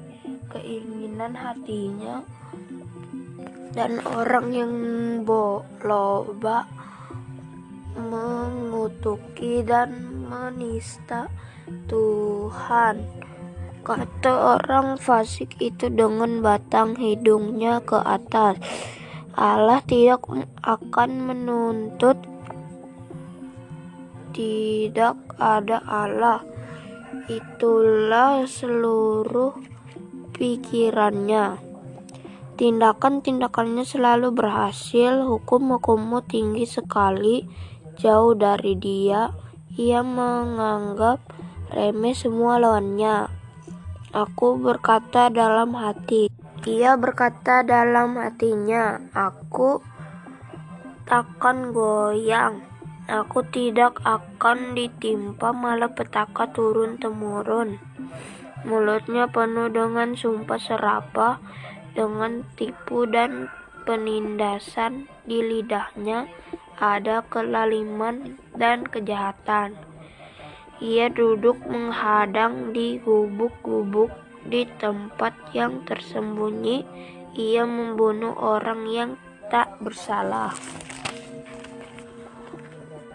keinginan 0.51 1.33
hatinya 1.35 2.27
dan 3.71 4.03
orang 4.03 4.51
yang 4.51 4.75
loba 5.81 6.67
mengutuki 7.95 9.63
dan 9.63 9.95
menista 10.27 11.31
Tuhan. 11.87 13.03
Kata 13.81 14.61
orang 14.61 15.01
fasik 15.01 15.57
itu 15.59 15.89
dengan 15.89 16.45
batang 16.45 16.95
hidungnya 16.99 17.81
ke 17.81 17.97
atas. 17.97 18.61
Allah 19.35 19.81
tidak 19.87 20.27
akan 20.61 21.11
menuntut 21.31 22.19
tidak 24.35 25.17
ada 25.39 25.83
Allah. 25.87 26.41
Itulah 27.31 28.47
seluruh 28.47 29.55
pikirannya. 30.41 31.61
Tindakan-tindakannya 32.57 33.85
selalu 33.85 34.33
berhasil, 34.33 35.29
hukum-hukummu 35.29 36.25
tinggi 36.25 36.65
sekali, 36.65 37.45
jauh 38.01 38.33
dari 38.33 38.73
dia. 38.81 39.37
Ia 39.77 40.01
menganggap 40.01 41.21
remeh 41.77 42.17
semua 42.17 42.57
lawannya. 42.57 43.29
Aku 44.17 44.57
berkata 44.57 45.29
dalam 45.29 45.77
hati. 45.77 46.33
Ia 46.65 46.97
berkata 46.97 47.61
dalam 47.65 48.17
hatinya, 48.17 48.97
aku 49.13 49.81
takkan 51.05 51.73
goyang. 51.73 52.65
Aku 53.09 53.43
tidak 53.49 53.99
akan 54.07 54.77
ditimpa 54.77 55.51
malapetaka 55.51 56.47
turun-temurun. 56.55 57.81
Mulutnya 58.65 59.25
penuh 59.31 59.73
dengan 59.73 60.13
sumpah 60.13 60.61
serapah, 60.61 61.41
dengan 61.97 62.45
tipu 62.55 63.09
dan 63.09 63.49
penindasan 63.89 65.09
di 65.25 65.41
lidahnya 65.41 66.29
ada 66.81 67.25
kelaliman 67.29 68.41
dan 68.57 68.89
kejahatan. 68.89 69.77
Ia 70.81 71.13
duduk 71.13 71.61
menghadang 71.69 72.73
di 72.73 72.97
gubuk-gubuk 73.05 74.09
di 74.49 74.65
tempat 74.81 75.37
yang 75.53 75.85
tersembunyi. 75.85 76.89
Ia 77.37 77.69
membunuh 77.69 78.33
orang 78.33 78.89
yang 78.89 79.11
tak 79.53 79.77
bersalah. 79.85 80.57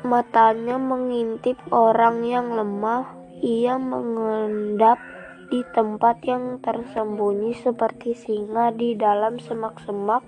Matanya 0.05 0.77
mengintip 0.77 1.58
orang 1.73 2.21
yang 2.21 2.53
lemah. 2.53 3.17
Ia 3.41 3.81
mengendap 3.81 5.01
di 5.49 5.62
tempat 5.73 6.25
yang 6.25 6.58
tersembunyi 6.62 7.53
seperti 7.53 8.17
singa 8.17 8.73
di 8.73 8.97
dalam 8.97 9.38
semak-semak 9.38 10.25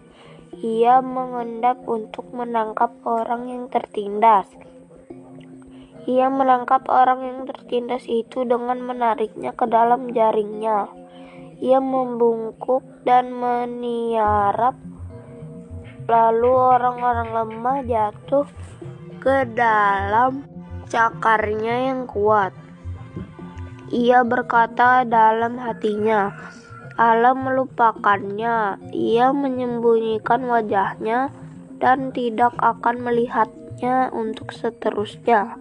ia 0.58 1.06
mengendap 1.06 1.86
untuk 1.86 2.34
menangkap 2.34 2.90
orang 3.06 3.46
yang 3.46 3.64
tertindas. 3.70 4.50
Ia 6.08 6.32
menangkap 6.32 6.88
orang 6.88 7.20
yang 7.22 7.40
tertindas 7.46 8.08
itu 8.08 8.48
dengan 8.48 8.80
menariknya 8.80 9.52
ke 9.54 9.68
dalam 9.68 10.10
jaringnya. 10.16 10.88
Ia 11.60 11.78
membungkuk 11.84 13.04
dan 13.04 13.36
meniarap, 13.36 14.80
lalu 16.08 16.54
orang-orang 16.58 17.30
lemah 17.38 17.80
jatuh 17.84 18.48
ke 19.20 19.44
dalam 19.52 20.48
cakarnya 20.88 21.92
yang 21.92 22.08
kuat. 22.08 22.56
Ia 23.88 24.24
berkata 24.28 25.08
dalam 25.08 25.60
hatinya, 25.62 26.36
Allah 26.98 27.38
melupakannya. 27.38 28.82
Ia 28.92 29.32
menyembunyikan 29.32 30.44
wajahnya 30.48 31.32
dan 31.78 32.12
tidak 32.12 32.52
akan 32.60 33.04
melihatnya 33.04 34.12
untuk 34.12 34.52
seterusnya. 34.52 35.56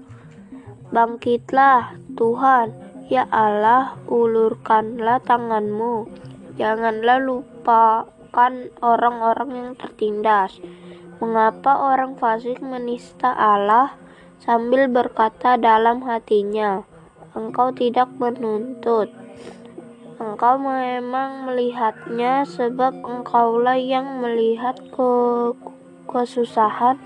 Bangkitlah, 0.90 1.98
Tuhan, 2.18 2.72
ya 3.06 3.28
Allah, 3.30 3.98
ulurkanlah 4.10 5.22
tanganmu. 5.22 6.08
Janganlah 6.56 7.20
lupakan 7.20 8.16
akan 8.36 8.68
orang-orang 8.84 9.50
yang 9.56 9.72
tertindas. 9.80 10.60
Mengapa 11.24 11.72
orang 11.88 12.20
fasik 12.20 12.60
menista 12.60 13.32
Allah 13.32 13.96
sambil 14.44 14.92
berkata 14.92 15.56
dalam 15.56 16.04
hatinya, 16.04 16.84
"Engkau 17.36 17.68
tidak 17.76 18.08
menuntut." 18.16 19.12
Engkau 20.16 20.56
memang 20.56 21.44
melihatnya 21.44 22.48
sebab 22.48 23.04
engkaulah 23.04 23.76
yang 23.76 24.24
melihat 24.24 24.80
ke 24.88 25.12
kesusahan 26.08 26.96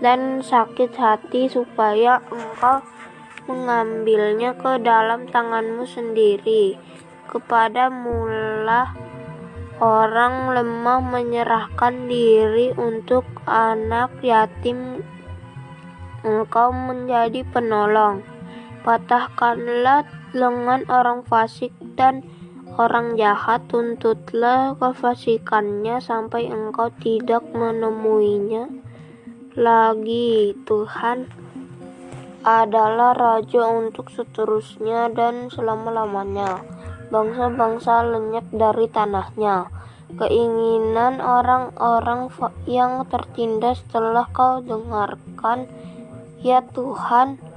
dan 0.00 0.40
sakit 0.40 0.96
hati 0.96 1.52
supaya 1.52 2.24
engkau 2.32 2.80
mengambilnya 3.48 4.56
ke 4.56 4.80
dalam 4.80 5.28
tanganmu 5.28 5.84
sendiri. 5.84 6.80
Kepada 7.28 7.92
mula 7.92 8.96
orang 9.80 10.56
lemah 10.56 11.00
menyerahkan 11.04 12.08
diri 12.08 12.72
untuk 12.80 13.28
anak 13.44 14.08
yatim 14.24 15.04
engkau 16.24 16.72
menjadi 16.72 17.44
penolong. 17.48 18.24
Patahkanlah 18.88 20.08
lengan 20.32 20.88
orang 20.88 21.20
fasik 21.28 21.76
dan 21.92 22.24
orang 22.80 23.20
jahat, 23.20 23.68
tuntutlah 23.68 24.80
kefasikannya 24.80 26.00
sampai 26.00 26.48
engkau 26.48 26.88
tidak 26.96 27.44
menemuinya 27.52 28.64
lagi. 29.60 30.56
Tuhan 30.64 31.28
adalah 32.40 33.12
raja 33.12 33.68
untuk 33.68 34.08
seterusnya 34.08 35.12
dan 35.12 35.52
selama-lamanya. 35.52 36.64
Bangsa-bangsa 37.12 38.08
lenyap 38.08 38.48
dari 38.48 38.88
tanahnya. 38.88 39.68
Keinginan 40.16 41.20
orang-orang 41.20 42.32
yang 42.64 43.04
tertindas 43.04 43.84
telah 43.92 44.24
kau 44.32 44.64
dengarkan, 44.64 45.68
ya 46.40 46.64
Tuhan. 46.72 47.47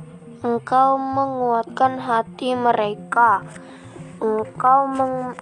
Engkau 0.42 0.98
menguatkan 0.98 2.02
hati 2.02 2.58
mereka 2.58 3.46
engkau 4.18 4.90
mem 4.90 5.38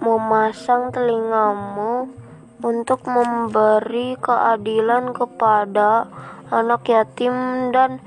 memasang 0.00 0.92
telingamu 0.92 2.12
untuk 2.60 3.04
memberi 3.08 4.12
keadilan 4.20 5.16
kepada 5.16 6.04
anak 6.52 6.84
yatim 6.84 7.32
dan 7.72 8.04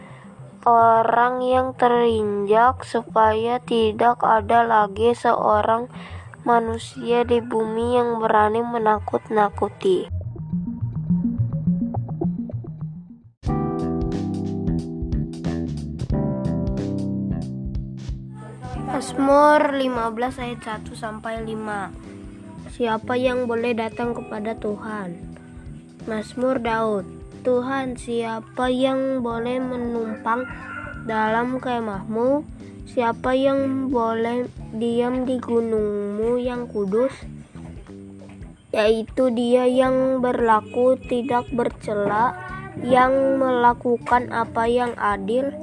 orang 0.69 1.41
yang 1.41 1.73
terinjak 1.73 2.85
supaya 2.85 3.57
tidak 3.61 4.21
ada 4.21 4.61
lagi 4.61 5.17
seorang 5.17 5.89
manusia 6.45 7.25
di 7.25 7.41
bumi 7.41 7.97
yang 7.97 8.21
berani 8.21 8.61
menakut-nakuti. 8.61 10.20
Mazmur 19.21 19.77
15 19.77 20.17
ayat 20.41 20.81
1 20.81 20.97
sampai 20.97 21.45
5. 21.45 22.73
Siapa 22.73 23.13
yang 23.13 23.45
boleh 23.45 23.77
datang 23.77 24.17
kepada 24.17 24.57
Tuhan? 24.57 25.13
Mazmur 26.09 26.57
Daud. 26.57 27.05
Tuhan, 27.45 28.01
siapa 28.01 28.73
yang 28.73 29.21
boleh 29.21 29.61
menumpang 29.61 30.49
dalam 31.05 31.61
kemahmu? 31.61 32.41
Siapa 32.89 33.37
yang 33.37 33.93
boleh 33.93 34.49
diam 34.73 35.29
di 35.29 35.37
gunungmu 35.37 36.41
yang 36.41 36.65
kudus? 36.65 37.13
Yaitu 38.73 39.29
dia 39.37 39.69
yang 39.69 40.17
berlaku 40.17 40.97
tidak 40.97 41.45
bercela, 41.53 42.33
yang 42.81 43.37
melakukan 43.37 44.33
apa 44.33 44.65
yang 44.65 44.97
adil, 44.97 45.53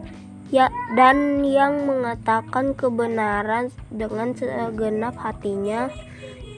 ya 0.48 0.72
dan 0.96 1.44
yang 1.44 1.84
mengatakan 1.84 2.72
kebenaran 2.72 3.68
dengan 3.92 4.32
segenap 4.32 5.16
hatinya 5.20 5.92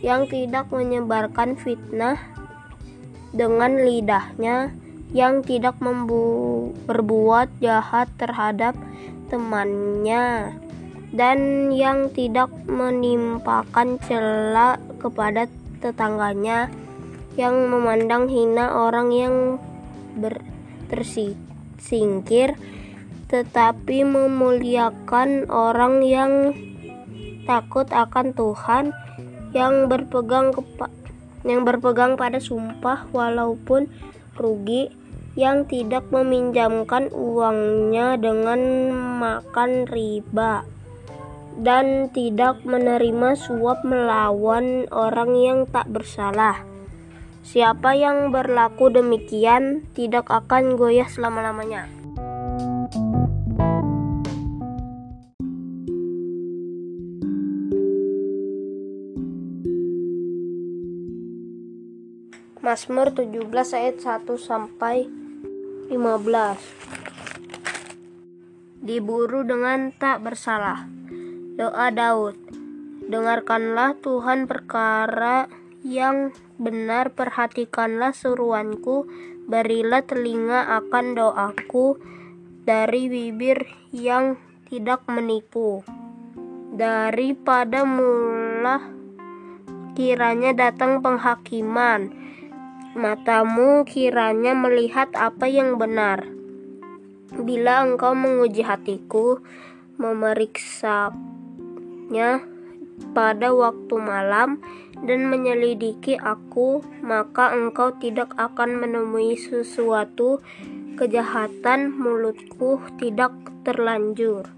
yang 0.01 0.31
tidak 0.31 0.71
menyebarkan 0.71 1.59
fitnah 1.59 2.17
dengan 3.35 3.83
lidahnya 3.83 4.71
yang 5.11 5.43
tidak 5.43 5.75
berbuat 6.87 7.51
jahat 7.59 8.07
terhadap 8.15 8.79
temannya 9.27 10.55
dan 11.11 11.71
yang 11.75 12.11
tidak 12.15 12.51
menimpakan 12.71 13.99
cela 14.07 14.79
kepada 15.03 15.51
tetangganya 15.83 16.71
yang 17.35 17.71
memandang 17.71 18.31
hina 18.31 18.71
orang 18.71 19.11
yang 19.11 19.35
ber 20.15 20.39
tersingkir 20.91 22.59
tetapi 23.31 24.03
memuliakan 24.03 25.47
orang 25.47 26.03
yang 26.03 26.33
takut 27.47 27.87
akan 27.87 28.35
Tuhan 28.35 28.91
yang 29.55 29.87
berpegang 29.87 30.51
yang 31.47 31.63
berpegang 31.63 32.19
pada 32.19 32.43
sumpah 32.43 33.07
walaupun 33.15 33.87
rugi 34.35 34.91
yang 35.39 35.63
tidak 35.71 36.11
meminjamkan 36.11 37.07
uangnya 37.15 38.19
dengan 38.19 38.91
makan 39.23 39.87
riba 39.87 40.67
dan 41.55 42.11
tidak 42.11 42.63
menerima 42.67 43.39
suap 43.39 43.87
melawan 43.87 44.91
orang 44.91 45.33
yang 45.39 45.59
tak 45.71 45.87
bersalah. 45.87 46.67
Siapa 47.47 47.95
yang 47.97 48.31
berlaku 48.35 48.91
demikian 48.91 49.87
tidak 49.97 50.29
akan 50.29 50.77
goyah 50.77 51.09
selama-lamanya. 51.09 52.00
Mazmur 62.61 63.17
17 63.17 63.41
ayat 63.73 64.05
1 64.05 64.29
sampai 64.37 65.09
15 65.89 65.97
Diburu 68.85 69.49
dengan 69.49 69.97
tak 69.97 70.21
bersalah. 70.21 70.85
Doa 71.57 71.89
Daud 71.89 72.37
Dengarkanlah 73.09 73.97
Tuhan 74.05 74.45
perkara 74.45 75.49
yang 75.81 76.37
benar 76.61 77.17
perhatikanlah 77.17 78.13
seruanku 78.13 79.09
berilah 79.49 80.05
telinga 80.05 80.85
akan 80.85 81.17
doaku 81.17 81.97
dari 82.69 83.09
bibir 83.09 83.73
yang 83.89 84.37
tidak 84.69 85.09
menipu. 85.09 85.81
Daripada 86.77 87.89
mula 87.89 88.85
kiranya 89.97 90.53
datang 90.53 91.01
penghakiman 91.01 92.21
matamu 92.95 93.87
kiranya 93.87 94.55
melihat 94.55 95.09
apa 95.15 95.47
yang 95.47 95.79
benar. 95.79 96.27
Bila 97.31 97.87
engkau 97.87 98.15
menguji 98.19 98.67
hatiku, 98.67 99.39
memeriksanya 99.95 101.15
pada 103.15 103.55
waktu 103.55 103.95
malam 104.01 104.59
dan 105.07 105.31
menyelidiki 105.31 106.19
aku, 106.19 106.83
maka 107.01 107.55
engkau 107.55 107.95
tidak 108.03 108.35
akan 108.35 108.83
menemui 108.83 109.39
sesuatu 109.39 110.43
kejahatan 110.99 111.95
mulutku 111.97 112.83
tidak 113.01 113.33
terlanjur 113.65 114.51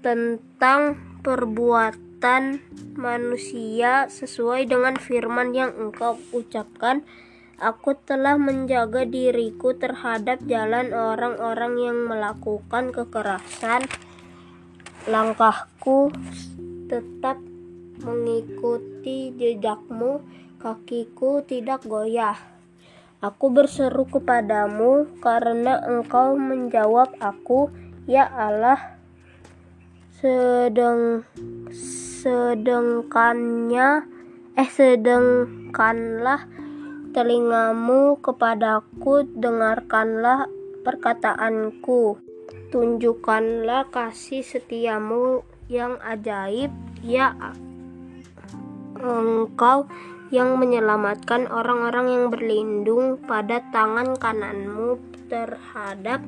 tentang 0.00 0.96
perbuatan 1.20 2.58
manusia 2.98 4.08
sesuai 4.08 4.66
dengan 4.66 4.96
firman 4.96 5.52
yang 5.52 5.70
engkau 5.76 6.18
ucapkan 6.32 7.04
Aku 7.62 7.94
telah 7.94 8.42
menjaga 8.42 9.06
diriku 9.06 9.70
terhadap 9.78 10.42
jalan 10.50 10.90
orang-orang 10.90 11.78
yang 11.78 12.10
melakukan 12.10 12.90
kekerasan. 12.90 13.86
Langkahku 15.06 16.10
tetap 16.90 17.38
mengikuti 18.02 19.30
jejakmu, 19.38 20.26
kakiku 20.58 21.46
tidak 21.46 21.86
goyah. 21.86 22.34
Aku 23.22 23.54
berseru 23.54 24.10
kepadamu 24.10 25.06
karena 25.22 25.86
engkau 25.86 26.34
menjawab 26.34 27.14
aku, 27.22 27.70
ya 28.10 28.26
Allah. 28.26 28.98
Sedang 30.18 31.22
sedangkannya 32.26 34.10
eh 34.58 34.68
sedangkanlah 34.68 36.51
telingamu 37.12 38.16
kepadaku, 38.24 39.28
dengarkanlah 39.36 40.48
perkataanku. 40.80 42.16
Tunjukkanlah 42.72 43.92
kasih 43.92 44.40
setiamu 44.40 45.44
yang 45.68 46.00
ajaib, 46.00 46.72
ya 47.04 47.36
Engkau 48.96 49.84
yang 50.32 50.56
menyelamatkan 50.56 51.44
orang-orang 51.52 52.06
yang 52.08 52.24
berlindung 52.32 53.20
pada 53.20 53.60
tangan 53.68 54.16
kananmu 54.16 54.96
terhadap 55.28 56.24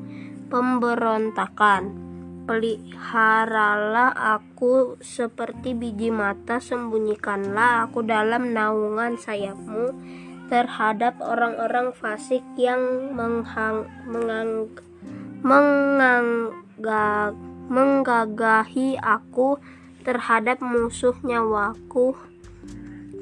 pemberontakan. 0.52 1.96
Peliharalah 2.44 4.12
aku 4.36 5.00
seperti 5.00 5.72
biji 5.72 6.12
mata, 6.12 6.60
sembunyikanlah 6.60 7.88
aku 7.88 8.04
dalam 8.04 8.52
naungan 8.52 9.16
sayapmu 9.16 9.96
terhadap 10.54 11.18
orang-orang 11.18 11.90
fasik 11.90 12.46
yang 12.54 13.10
menghang, 13.10 13.90
mengang, 14.06 14.70
menganggag, 15.42 17.34
menggagahi 17.66 18.94
aku 19.02 19.58
terhadap 20.06 20.62
musuh 20.62 21.18
nyawaku 21.26 22.14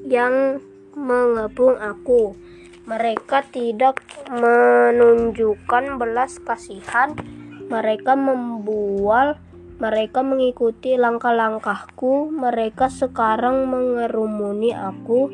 yang 0.05 0.61
mengepung 0.93 1.81
aku. 1.81 2.37
Mereka 2.85 3.49
tidak 3.49 4.05
menunjukkan 4.29 5.97
belas 5.97 6.37
kasihan, 6.37 7.17
mereka 7.73 8.13
membual, 8.13 9.41
mereka 9.81 10.21
mengikuti 10.21 11.01
langkah-langkahku, 11.01 12.29
mereka 12.29 12.93
sekarang 12.93 13.73
mengerumuni 13.73 14.77
aku, 14.77 15.33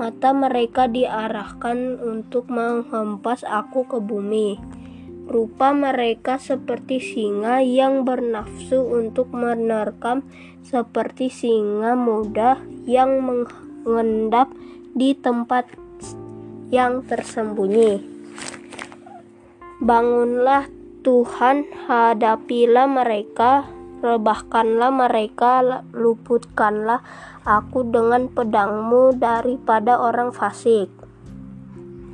mata 0.00 0.32
mereka 0.32 0.88
diarahkan 0.88 2.00
untuk 2.00 2.48
menghempas 2.48 3.44
aku 3.44 3.84
ke 3.84 4.00
bumi. 4.00 4.56
Rupa 5.28 5.76
mereka 5.76 6.40
seperti 6.40 7.04
singa 7.04 7.60
yang 7.60 8.08
bernafsu 8.08 8.80
untuk 8.80 9.28
menerkam, 9.36 10.24
seperti 10.64 11.28
singa 11.28 11.92
muda 11.92 12.56
yang 12.88 13.20
mengendap 13.20 14.48
di 14.96 15.12
tempat 15.12 15.68
yang 16.72 17.04
tersembunyi. 17.04 18.00
Bangunlah 19.84 20.66
Tuhan, 21.04 21.68
hadapilah 21.88 22.88
mereka, 22.88 23.68
rebahkanlah 24.00 24.92
mereka, 24.92 25.84
luputkanlah 25.92 27.04
aku 27.50 27.82
dengan 27.90 28.30
pedangmu 28.30 29.18
daripada 29.18 29.98
orang 29.98 30.30
fasik. 30.30 30.86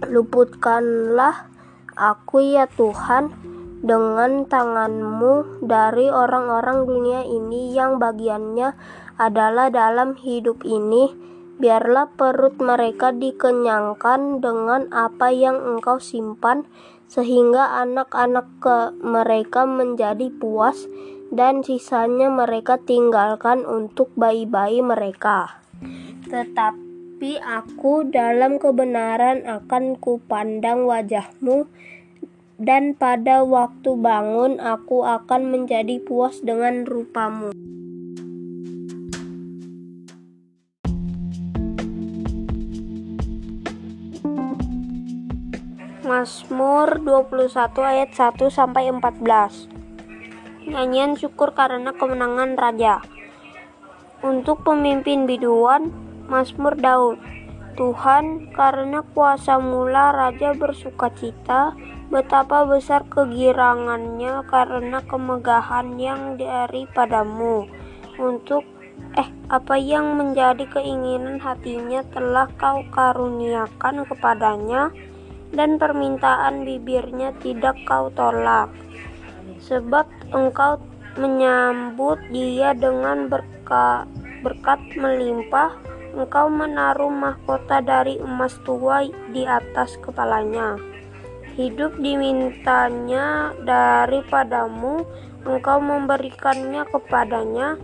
Luputkanlah 0.09 1.53
aku 1.93 2.41
ya 2.41 2.65
Tuhan 2.65 3.37
dengan 3.85 4.49
tanganmu 4.49 5.61
dari 5.61 6.09
orang-orang 6.09 6.89
dunia 6.89 7.21
ini 7.29 7.77
yang 7.77 8.01
bagiannya 8.01 8.73
adalah 9.21 9.69
dalam 9.69 10.17
hidup 10.17 10.65
ini 10.65 11.13
biarlah 11.57 12.13
perut 12.17 12.61
mereka 12.61 13.13
dikenyangkan 13.17 14.45
dengan 14.45 14.93
apa 14.93 15.33
yang 15.33 15.57
engkau 15.57 15.97
simpan, 15.97 16.69
sehingga 17.09 17.81
anak-anak 17.81 18.61
mereka 19.01 19.65
menjadi 19.65 20.29
puas, 20.37 20.85
dan 21.35 21.63
sisanya 21.63 22.31
mereka 22.31 22.79
tinggalkan 22.79 23.67
untuk 23.67 24.11
bayi-bayi 24.15 24.83
mereka. 24.83 25.63
Tetapi 26.27 27.39
aku 27.43 28.07
dalam 28.09 28.59
kebenaran 28.59 29.47
akan 29.47 29.99
kupandang 29.99 30.87
wajahmu, 30.87 31.67
dan 32.57 32.97
pada 32.97 33.45
waktu 33.45 33.93
bangun 34.01 34.57
aku 34.59 35.05
akan 35.05 35.53
menjadi 35.53 36.01
puas 36.01 36.41
dengan 36.41 36.89
rupamu. 36.89 37.53
Mazmur 46.07 47.03
21 47.03 47.83
ayat 47.83 48.15
1 48.15 48.47
sampai 48.47 48.89
14. 48.95 49.76
Nyanyian 50.67 51.15
syukur 51.15 51.55
karena 51.55 51.95
kemenangan 51.95 52.59
raja. 52.59 52.99
Untuk 54.27 54.67
pemimpin 54.67 55.23
biduan, 55.23 55.95
Mazmur 56.27 56.75
Daud. 56.75 57.23
Tuhan, 57.77 58.51
karena 58.57 59.05
kuasa 59.15 59.63
mula 59.63 60.11
raja 60.11 60.57
bersuka 60.57 61.13
cita, 61.15 61.77
betapa 62.11 62.67
besar 62.67 63.07
kegirangannya 63.07 64.43
karena 64.49 65.05
kemegahan 65.07 65.95
yang 66.01 66.35
daripadamu. 66.35 67.69
Untuk 68.17 68.65
eh 69.15 69.29
apa 69.53 69.77
yang 69.77 70.17
menjadi 70.17 70.67
keinginan 70.73 71.37
hatinya 71.39 72.01
telah 72.11 72.49
kau 72.57 72.81
karuniakan 72.91 74.09
kepadanya 74.09 74.91
dan 75.53 75.77
permintaan 75.77 76.65
bibirnya 76.65 77.37
tidak 77.45 77.77
kau 77.85 78.09
tolak, 78.11 78.73
sebab 79.63 80.07
engkau 80.33 80.81
menyambut 81.17 82.21
dia 82.29 82.77
dengan 82.77 83.29
berkat, 83.33 84.05
berkat 84.45 84.81
melimpah, 84.97 85.77
engkau 86.13 86.53
menaruh 86.53 87.09
mahkota 87.09 87.81
dari 87.81 88.21
emas 88.21 88.57
tua 88.69 89.05
di 89.33 89.49
atas 89.49 89.97
kepalanya. 90.05 90.77
Hidup 91.57 91.97
dimintanya 91.97 93.57
daripadamu, 93.65 95.09
engkau 95.49 95.81
memberikannya 95.81 96.85
kepadanya, 96.93 97.81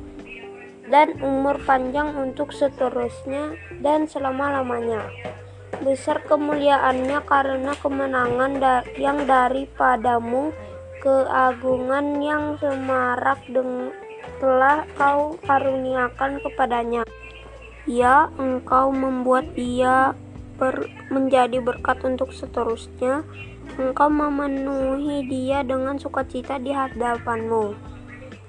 dan 0.92 1.16
umur 1.24 1.56
panjang 1.64 2.12
untuk 2.12 2.52
seterusnya 2.52 3.56
dan 3.80 4.04
selama-lamanya 4.04 5.08
besar 5.82 6.22
kemuliaannya 6.22 7.18
karena 7.26 7.72
kemenangan 7.82 8.52
yang 8.94 9.26
daripadamu 9.26 10.54
keagungan 11.02 12.22
yang 12.22 12.54
semarak 12.62 13.42
telah 14.38 14.86
kau 14.94 15.34
karuniakan 15.42 16.38
kepadanya 16.38 17.02
ya 17.90 18.30
engkau 18.38 18.94
membuat 18.94 19.50
dia 19.58 20.14
ber 20.62 20.86
menjadi 21.10 21.58
berkat 21.58 21.98
untuk 22.06 22.30
seterusnya 22.30 23.26
engkau 23.74 24.06
memenuhi 24.06 25.26
dia 25.26 25.66
dengan 25.66 25.98
sukacita 25.98 26.62
di 26.62 26.70
hadapanmu 26.70 27.92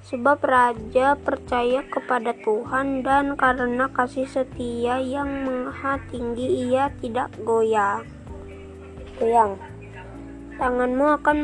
Sebab 0.03 0.43
raja 0.43 1.15
percaya 1.15 1.79
kepada 1.87 2.35
Tuhan 2.43 3.07
dan 3.07 3.39
karena 3.39 3.87
kasih 3.87 4.27
setia 4.27 4.99
yang 4.99 5.47
maha 5.47 5.95
tinggi 6.11 6.67
ia 6.67 6.91
tidak 6.99 7.31
goyah. 7.39 8.03
Goyang. 9.15 9.72
Tanganmu 10.63 11.19
akan 11.19 11.39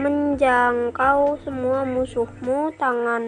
menjangkau 0.00 1.36
semua 1.44 1.84
musuhmu, 1.84 2.72
tangan 2.80 3.20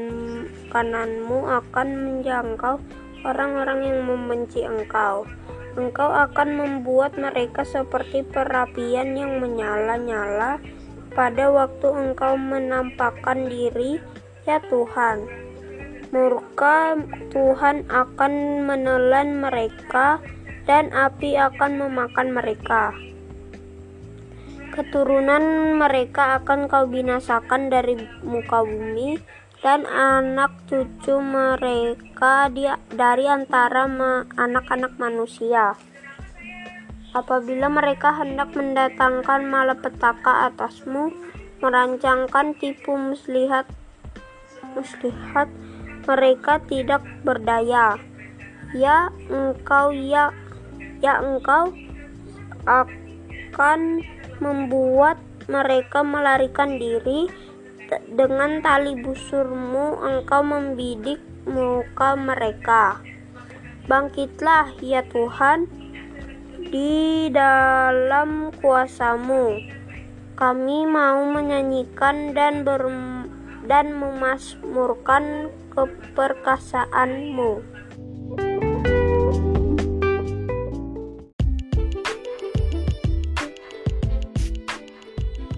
kananmu 0.73 1.45
akan 1.45 1.89
menjangkau 2.01 2.81
orang-orang 3.29 3.93
yang 3.93 4.01
membenci 4.09 4.65
engkau. 4.65 5.29
Engkau 5.77 6.09
akan 6.09 6.49
membuat 6.57 7.13
mereka 7.21 7.61
seperti 7.69 8.25
perapian 8.25 9.13
yang 9.13 9.37
menyala-nyala 9.37 10.65
pada 11.13 11.45
waktu 11.53 11.93
engkau 11.93 12.41
menampakkan 12.41 13.53
diri 13.53 14.01
Ya 14.49 14.65
Tuhan, 14.65 15.29
murka 16.09 16.97
Tuhan 17.37 17.85
akan 17.93 18.65
menelan 18.65 19.45
mereka 19.45 20.25
dan 20.65 20.89
api 20.97 21.37
akan 21.37 21.85
memakan 21.85 22.33
mereka. 22.33 22.97
Keturunan 24.77 25.72
mereka 25.81 26.37
akan 26.37 26.68
kau 26.68 26.85
binasakan 26.85 27.72
dari 27.72 27.97
muka 28.20 28.61
bumi 28.61 29.16
dan 29.64 29.89
anak 29.89 30.53
cucu 30.68 31.16
mereka 31.16 32.53
dia, 32.53 32.77
dari 32.93 33.24
antara 33.24 33.89
anak-anak 34.37 35.01
manusia. 35.01 35.81
Apabila 37.16 37.72
mereka 37.72 38.20
hendak 38.20 38.53
mendatangkan 38.53 39.49
malapetaka 39.49 40.53
atasmu, 40.53 41.09
merancangkan 41.64 42.53
tipu 42.61 43.01
muslihat 43.01 43.64
muslihat 44.77 45.49
mereka 46.05 46.61
tidak 46.68 47.01
berdaya. 47.24 47.97
Ya 48.77 49.09
engkau 49.33 49.89
ya 49.89 50.37
ya 51.01 51.24
engkau 51.24 51.72
akan 53.47 54.03
membuat 54.42 55.22
mereka 55.47 56.03
melarikan 56.03 56.76
diri 56.76 57.30
dengan 58.11 58.59
tali 58.59 58.99
busurmu 58.99 60.03
engkau 60.03 60.42
membidik 60.42 61.22
muka 61.47 62.18
mereka. 62.18 62.99
Bangkitlah 63.86 64.74
ya 64.82 65.07
Tuhan 65.07 65.70
di 66.74 67.30
dalam 67.30 68.51
kuasamu. 68.59 69.62
Kami 70.36 70.78
mau 70.90 71.22
menyanyikan 71.30 72.34
dan 72.34 72.66
berm 72.66 73.30
dan 73.70 73.94
memasmurkan 73.94 75.55
keperkasaanmu. 75.70 77.76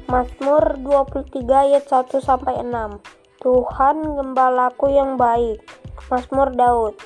Mazmur 0.09 0.81
23 0.81 1.37
ayat 1.69 1.85
1 1.85 2.17
sampai 2.25 2.65
6. 2.65 2.97
Tuhan 3.45 3.97
gembalaku 4.17 4.89
yang 4.89 5.21
baik. 5.21 5.61
Mazmur 6.09 6.49
Daud. 6.57 6.97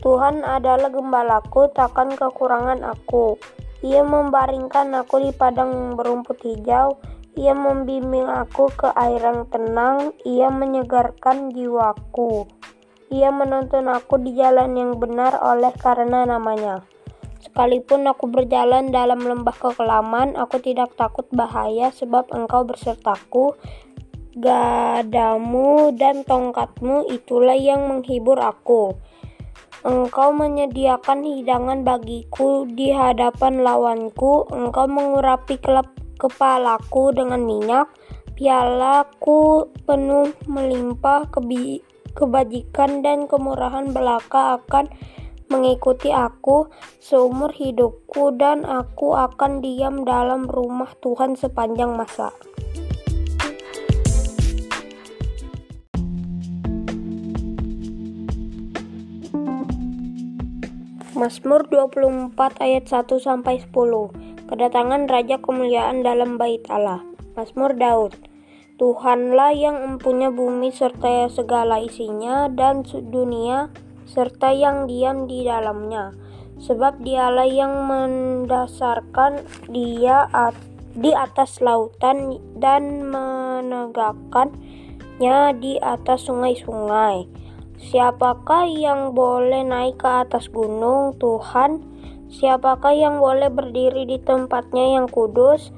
Tuhan 0.00 0.40
adalah 0.40 0.88
gembalaku, 0.88 1.68
takkan 1.76 2.16
kekurangan 2.16 2.80
aku. 2.80 3.36
Ia 3.84 4.00
membaringkan 4.00 4.88
aku 4.96 5.28
di 5.28 5.36
padang 5.36 6.00
berumput 6.00 6.40
hijau. 6.48 6.96
Ia 7.36 7.52
membimbing 7.52 8.24
aku 8.24 8.72
ke 8.72 8.88
air 8.88 9.20
yang 9.20 9.44
tenang. 9.52 10.16
Ia 10.24 10.48
menyegarkan 10.48 11.52
jiwaku. 11.52 12.48
Ia 13.12 13.36
menuntun 13.36 13.84
aku 13.92 14.16
di 14.16 14.32
jalan 14.32 14.72
yang 14.80 14.96
benar 14.96 15.36
oleh 15.44 15.76
karena 15.76 16.24
namanya. 16.24 16.80
Sekalipun 17.46 18.10
aku 18.10 18.26
berjalan 18.26 18.90
dalam 18.90 19.22
lembah 19.22 19.54
kekelaman, 19.54 20.34
aku 20.34 20.58
tidak 20.58 20.98
takut 20.98 21.30
bahaya 21.30 21.94
sebab 21.94 22.26
engkau 22.34 22.66
bersertaku. 22.66 23.54
Gadamu 24.34 25.94
dan 25.94 26.26
tongkatmu 26.26 27.06
itulah 27.06 27.54
yang 27.54 27.86
menghibur 27.86 28.42
aku. 28.42 28.98
Engkau 29.86 30.34
menyediakan 30.34 31.22
hidangan 31.22 31.86
bagiku 31.86 32.66
di 32.66 32.90
hadapan 32.90 33.62
lawanku. 33.62 34.50
Engkau 34.50 34.90
mengurapi 34.90 35.62
kelap 35.62 35.94
kepalaku 36.18 37.14
dengan 37.14 37.46
minyak. 37.46 37.86
Pialaku 38.34 39.70
penuh 39.86 40.34
melimpah 40.50 41.30
kebajikan 42.12 43.06
dan 43.06 43.30
kemurahan 43.30 43.94
belaka 43.94 44.60
akan 44.60 44.90
mengikuti 45.46 46.10
aku 46.10 46.66
seumur 46.98 47.54
hidupku 47.54 48.34
dan 48.34 48.66
aku 48.66 49.14
akan 49.14 49.62
diam 49.62 50.02
dalam 50.02 50.50
rumah 50.50 50.90
Tuhan 50.98 51.38
sepanjang 51.38 51.94
masa. 51.94 52.34
Mazmur 61.16 61.64
24 61.72 62.36
ayat 62.60 62.84
1 62.92 63.08
sampai 63.16 63.64
10. 63.64 64.52
Kedatangan 64.52 65.08
raja 65.08 65.40
kemuliaan 65.40 66.04
dalam 66.04 66.36
bait 66.36 66.60
Allah. 66.68 67.00
Mazmur 67.32 67.72
Daud. 67.72 68.12
Tuhanlah 68.76 69.56
yang 69.56 69.80
mempunyai 69.80 70.28
bumi 70.28 70.68
serta 70.68 71.32
segala 71.32 71.80
isinya 71.80 72.52
dan 72.52 72.84
dunia 72.84 73.72
serta 74.06 74.54
yang 74.54 74.86
diam 74.86 75.26
di 75.26 75.42
dalamnya, 75.44 76.14
sebab 76.62 77.02
dialah 77.04 77.44
yang 77.44 77.84
mendasarkan 77.84 79.44
dia 79.68 80.24
di 80.96 81.12
atas 81.12 81.60
lautan 81.60 82.40
dan 82.56 83.12
menegakkannya 83.12 85.52
di 85.60 85.76
atas 85.82 86.24
sungai-sungai. 86.24 87.28
Siapakah 87.76 88.64
yang 88.72 89.12
boleh 89.12 89.60
naik 89.60 90.00
ke 90.00 90.08
atas 90.08 90.48
gunung 90.48 91.12
Tuhan? 91.20 91.84
Siapakah 92.32 92.96
yang 92.96 93.20
boleh 93.20 93.52
berdiri 93.52 94.08
di 94.08 94.16
tempatnya 94.16 94.96
yang 94.96 95.12
kudus? 95.12 95.76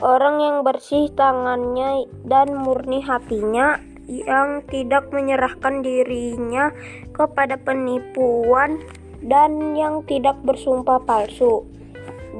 Orang 0.00 0.40
yang 0.40 0.64
bersih 0.64 1.12
tangannya 1.12 2.08
dan 2.24 2.56
murni 2.56 3.04
hatinya, 3.04 3.76
yang 4.10 4.66
tidak 4.66 5.06
menyerahkan 5.14 5.86
dirinya 5.86 6.74
kepada 7.14 7.54
penipuan 7.54 8.82
dan 9.22 9.78
yang 9.78 10.02
tidak 10.10 10.34
bersumpah 10.42 10.98
palsu. 11.06 11.62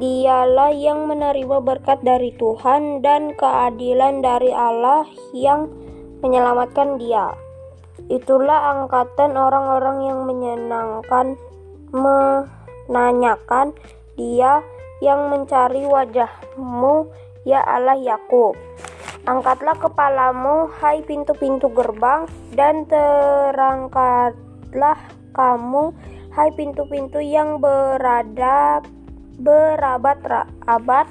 Dialah 0.00 0.74
yang 0.74 1.06
menerima 1.06 1.62
berkat 1.62 2.02
dari 2.02 2.34
Tuhan 2.34 3.04
dan 3.04 3.36
keadilan 3.38 4.24
dari 4.24 4.50
Allah 4.50 5.06
yang 5.30 5.70
menyelamatkan 6.24 6.98
dia. 6.98 7.30
Itulah 8.10 8.74
angkatan 8.80 9.36
orang-orang 9.36 9.98
yang 10.08 10.20
menyenangkan 10.24 11.36
menanyakan 11.90 13.76
dia 14.16 14.64
yang 15.04 15.28
mencari 15.28 15.84
wajahmu 15.84 17.10
ya 17.44 17.60
Allah 17.64 17.98
Yakub. 17.98 18.56
Angkatlah 19.28 19.76
kepalamu, 19.76 20.72
hai 20.80 21.04
pintu-pintu 21.04 21.68
gerbang, 21.76 22.24
dan 22.56 22.88
terangkatlah 22.88 24.32
kamu, 25.36 25.92
hai 26.32 26.48
pintu-pintu 26.56 27.20
yang 27.20 27.60
berada 27.60 28.80
berabat-abad, 29.36 31.04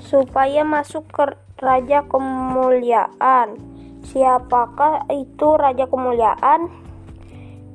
supaya 0.00 0.64
masuk 0.64 1.04
ke 1.12 1.36
Raja 1.60 2.08
Kemuliaan. 2.08 3.60
Siapakah 4.00 5.04
itu 5.12 5.60
Raja 5.60 5.84
Kemuliaan? 5.92 6.72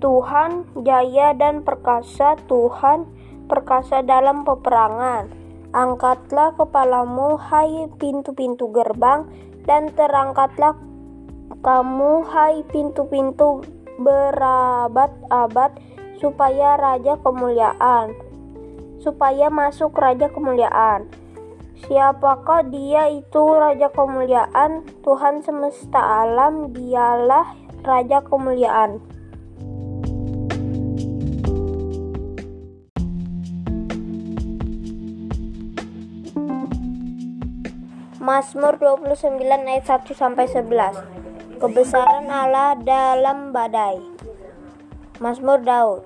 Tuhan 0.01 0.65
jaya 0.81 1.37
dan 1.37 1.61
perkasa, 1.61 2.33
Tuhan 2.49 3.05
perkasa 3.45 4.01
dalam 4.01 4.41
peperangan. 4.41 5.29
Angkatlah 5.71 6.57
kepalamu, 6.57 7.37
hai 7.37 7.85
pintu-pintu 8.01 8.73
gerbang, 8.73 9.29
dan 9.67 9.91
terangkatlah 9.93 10.77
kamu 11.61 12.25
hai 12.29 12.65
pintu-pintu 12.69 13.61
berabad-abad 14.01 15.77
supaya 16.17 16.77
raja 16.77 17.17
kemuliaan 17.21 18.31
supaya 19.01 19.49
masuk 19.49 19.97
raja 19.97 20.29
kemuliaan. 20.29 21.09
Siapakah 21.81 22.69
dia 22.69 23.09
itu 23.09 23.41
raja 23.57 23.89
kemuliaan? 23.89 24.85
Tuhan 25.01 25.41
semesta 25.41 25.97
alam 25.97 26.69
dialah 26.69 27.57
raja 27.81 28.21
kemuliaan 28.21 29.01
Mazmur 38.21 38.77
29 38.77 39.41
ayat 39.49 39.81
1 39.81 40.13
sampai 40.13 40.45
11. 40.45 41.57
Kebesaran 41.57 42.29
Allah 42.29 42.77
dalam 42.77 43.49
badai. 43.49 43.97
Mazmur 45.17 45.57
Daud. 45.65 46.05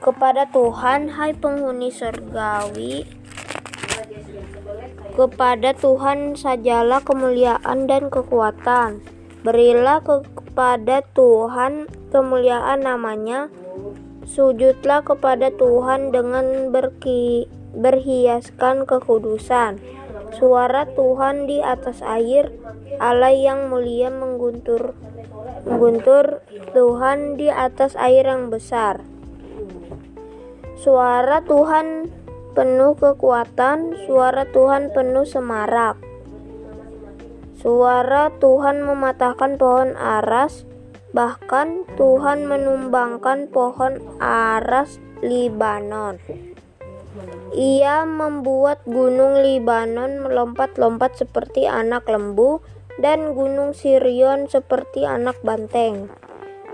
Kepada 0.00 0.48
Tuhan 0.48 1.12
hai 1.12 1.36
penghuni 1.36 1.92
surgawi 1.92 3.04
kepada 5.12 5.76
Tuhan 5.76 6.40
sajalah 6.40 7.04
kemuliaan 7.04 7.84
dan 7.84 8.08
kekuatan. 8.08 9.04
Berilah 9.44 10.00
kepada 10.00 11.04
Tuhan 11.12 11.84
kemuliaan 12.08 12.88
namanya. 12.88 13.52
Sujudlah 14.24 15.04
kepada 15.04 15.52
Tuhan 15.52 16.16
dengan 16.16 16.72
berki, 16.72 17.44
berhiaskan 17.76 18.88
kekudusan 18.88 19.98
Suara 20.36 20.84
Tuhan 20.84 21.48
di 21.48 21.64
atas 21.64 22.04
air, 22.04 22.52
Allah 23.00 23.32
yang 23.32 23.72
mulia 23.72 24.12
mengguntur 24.12 24.92
mengguntur 25.64 26.44
Tuhan 26.72 27.40
di 27.40 27.48
atas 27.48 27.96
air 27.96 28.24
yang 28.28 28.52
besar. 28.52 29.04
Suara 30.78 31.42
Tuhan 31.42 32.08
penuh 32.54 32.94
kekuatan, 32.96 33.94
suara 34.06 34.46
Tuhan 34.48 34.94
penuh 34.94 35.26
semarak. 35.26 35.98
Suara 37.58 38.30
Tuhan 38.38 38.86
mematahkan 38.86 39.58
pohon 39.58 39.98
aras, 39.98 40.62
bahkan 41.10 41.82
Tuhan 41.98 42.46
menumbangkan 42.46 43.50
pohon 43.50 43.98
aras 44.22 45.02
Libanon. 45.18 46.22
Ia 47.54 48.04
membuat 48.04 48.84
gunung 48.84 49.40
Libanon 49.42 50.22
melompat-lompat 50.22 51.18
seperti 51.18 51.66
anak 51.66 52.06
lembu 52.06 52.62
dan 52.98 53.32
gunung 53.32 53.72
Sirion 53.72 54.50
seperti 54.50 55.06
anak 55.06 55.38
banteng. 55.46 56.10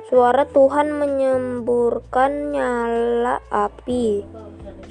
Suara 0.08 0.44
Tuhan 0.44 0.92
menyemburkan 0.96 2.52
nyala 2.52 3.40
api. 3.48 4.24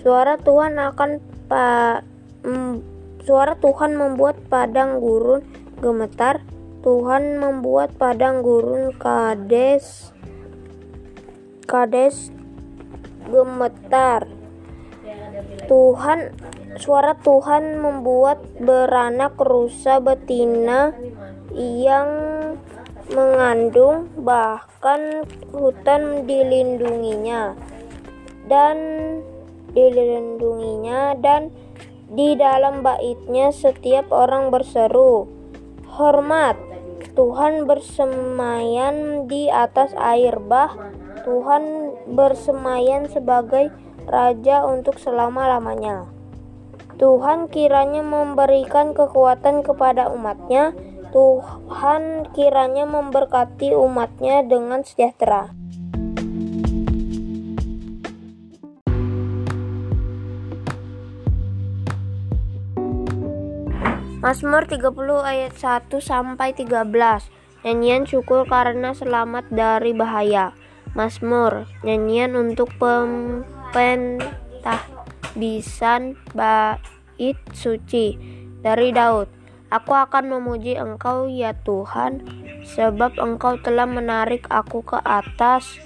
Suara 0.02 0.42
Tuhan 0.42 0.82
akan 0.82 1.12
pa, 1.46 2.02
suara 3.22 3.54
Tuhan 3.62 3.94
membuat 3.94 4.42
padang 4.50 4.98
gurun 4.98 5.46
gemetar. 5.80 6.42
Tuhan 6.84 7.40
membuat 7.40 7.96
padang 7.96 8.44
gurun 8.44 8.92
Kades 9.00 10.12
Kades 11.64 12.28
gemetar. 13.32 14.43
Tuhan 15.66 16.34
suara 16.78 17.14
Tuhan 17.18 17.80
membuat 17.80 18.42
beranak 18.58 19.38
rusa 19.38 20.02
betina 20.02 20.94
yang 21.54 22.10
mengandung 23.14 24.10
bahkan 24.18 25.28
hutan 25.54 26.26
dilindunginya 26.26 27.54
dan 28.50 28.78
dilindunginya 29.74 31.18
dan 31.20 31.54
Di 32.14 32.38
dalam 32.38 32.86
baitnya 32.86 33.50
setiap 33.50 34.14
orang 34.14 34.54
berseru, 34.54 35.26
Hormat, 35.98 36.54
Tuhan 37.18 37.66
bersemayan 37.66 39.26
di 39.26 39.50
atas 39.50 39.98
air. 39.98 40.38
Bah, 40.38 40.78
Tuhan 41.26 41.90
bersemayan 42.14 43.10
sebagai 43.10 43.74
Raja 44.04 44.68
untuk 44.68 45.00
selama-lamanya. 45.00 46.08
Tuhan 47.00 47.50
kiranya 47.50 48.06
memberikan 48.06 48.94
kekuatan 48.94 49.66
kepada 49.66 50.12
umatnya, 50.14 50.76
Tuhan 51.10 52.30
kiranya 52.36 52.86
memberkati 52.86 53.74
umatnya 53.74 54.46
dengan 54.46 54.86
sejahtera. 54.86 55.54
Mazmur 64.24 64.64
30 64.72 65.20
ayat 65.20 65.54
1 65.60 66.00
sampai 66.00 66.56
13. 66.56 67.28
Nyanyian 67.68 68.08
syukur 68.08 68.48
karena 68.48 68.96
selamat 68.96 69.52
dari 69.52 69.92
bahaya. 69.92 70.56
Mazmur, 70.96 71.68
nyanyian 71.84 72.38
untuk 72.40 72.72
bisan 75.34 76.14
bait 76.38 77.40
suci 77.52 78.16
dari 78.62 78.94
Daud. 78.94 79.28
Aku 79.74 79.98
akan 79.98 80.38
memuji 80.38 80.78
Engkau 80.78 81.26
ya 81.26 81.58
Tuhan, 81.66 82.22
sebab 82.62 83.18
Engkau 83.18 83.58
telah 83.58 83.90
menarik 83.90 84.46
aku 84.54 84.86
ke 84.86 85.02
atas 85.02 85.82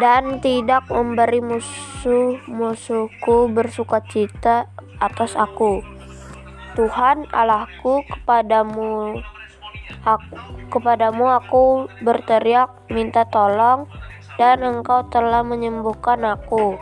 dan 0.00 0.40
tidak 0.40 0.88
memberi 0.88 1.44
musuh-musuhku 1.44 3.52
bersukacita 3.52 4.72
atas 4.96 5.36
aku. 5.36 5.84
Tuhan 6.76 7.28
Allahku 7.32 8.04
kepadamu 8.04 9.20
aku, 10.04 10.36
kepadamu 10.72 11.36
aku 11.36 11.64
berteriak 12.00 12.72
minta 12.92 13.28
tolong 13.28 13.88
dan 14.36 14.64
engkau 14.64 15.04
telah 15.08 15.44
menyembuhkan 15.44 16.24
aku. 16.24 16.76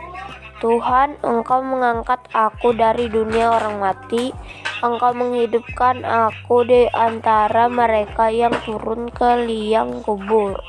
Tuhan 0.63 1.19
engkau 1.19 1.59
mengangkat 1.59 2.23
aku 2.31 2.71
dari 2.71 3.11
dunia 3.11 3.51
orang 3.59 3.83
mati. 3.83 4.31
Engkau 4.79 5.11
menghidupkan 5.15 6.03
aku 6.03 6.63
di 6.67 6.87
antara 6.91 7.67
mereka 7.67 8.31
yang 8.31 8.55
turun 8.63 9.11
ke 9.11 9.43
liang 9.43 10.03
kubur. 10.03 10.59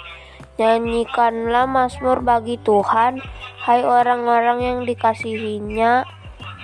Nyanyikanlah 0.56 1.68
Mazmur 1.68 2.24
bagi 2.24 2.56
Tuhan, 2.64 3.20
hai 3.68 3.84
orang-orang 3.84 4.58
yang 4.64 4.78
dikasihinya, 4.88 6.08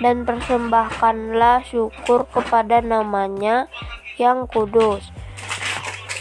dan 0.01 0.25
persembahkanlah 0.25 1.61
syukur 1.69 2.25
kepada 2.33 2.81
namanya 2.81 3.69
yang 4.17 4.49
kudus. 4.49 5.13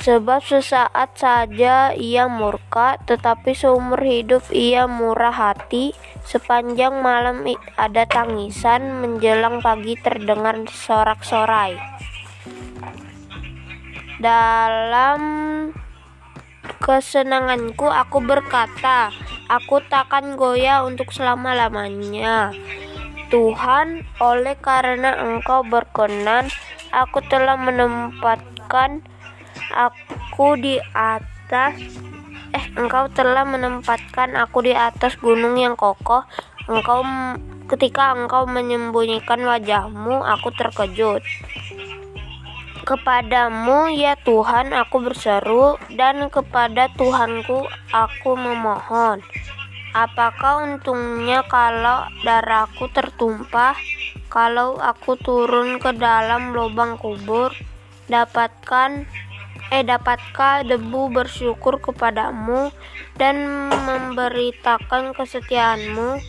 Sebab 0.02 0.42
sesaat 0.42 1.14
saja 1.14 1.94
ia 1.94 2.26
murka, 2.26 2.98
tetapi 3.06 3.54
seumur 3.54 4.02
hidup 4.02 4.42
ia 4.50 4.90
murah 4.90 5.30
hati. 5.30 5.94
Sepanjang 6.26 6.98
malam 6.98 7.46
ada 7.78 8.02
tangisan, 8.10 8.98
menjelang 8.98 9.62
pagi 9.62 9.94
terdengar 9.94 10.58
sorak-sorai. 10.66 11.78
Dalam 14.18 15.22
kesenanganku 16.82 17.86
aku 17.86 18.18
berkata, 18.26 19.14
aku 19.46 19.86
takkan 19.86 20.34
goyah 20.34 20.82
untuk 20.82 21.14
selama-lamanya. 21.14 22.50
Tuhan, 23.30 24.02
oleh 24.18 24.58
karena 24.58 25.14
Engkau 25.14 25.62
berkenan, 25.62 26.50
aku 26.90 27.22
telah 27.30 27.54
menempatkan 27.54 29.06
aku 29.72 30.60
di 30.60 30.76
atas 30.92 31.80
eh 32.52 32.66
Engkau 32.76 33.08
telah 33.08 33.48
menempatkan 33.48 34.36
aku 34.36 34.68
di 34.68 34.76
atas 34.76 35.16
gunung 35.16 35.56
yang 35.56 35.74
kokoh. 35.74 36.22
Engkau 36.68 37.02
ketika 37.72 38.12
Engkau 38.12 38.44
menyembunyikan 38.44 39.40
wajahmu, 39.40 40.20
aku 40.20 40.52
terkejut. 40.52 41.24
Kepadamu 42.82 43.94
ya 43.94 44.18
Tuhan 44.20 44.74
aku 44.74 45.06
berseru 45.06 45.78
dan 45.94 46.28
kepada 46.28 46.90
Tuhanku 46.92 47.64
aku 47.94 48.30
memohon. 48.34 49.22
Apakah 49.92 50.66
untungnya 50.66 51.46
kalau 51.46 52.08
darahku 52.26 52.90
tertumpah, 52.90 53.78
kalau 54.32 54.80
aku 54.80 55.14
turun 55.20 55.78
ke 55.78 55.94
dalam 55.94 56.56
lubang 56.56 56.98
kubur, 56.98 57.54
dapatkan 58.10 59.06
eh 59.72 59.80
dapatkah 59.80 60.68
debu 60.68 61.08
bersyukur 61.08 61.80
kepadamu 61.80 62.68
dan 63.16 63.40
memberitakan 63.72 65.16
kesetiaanmu? 65.16 66.20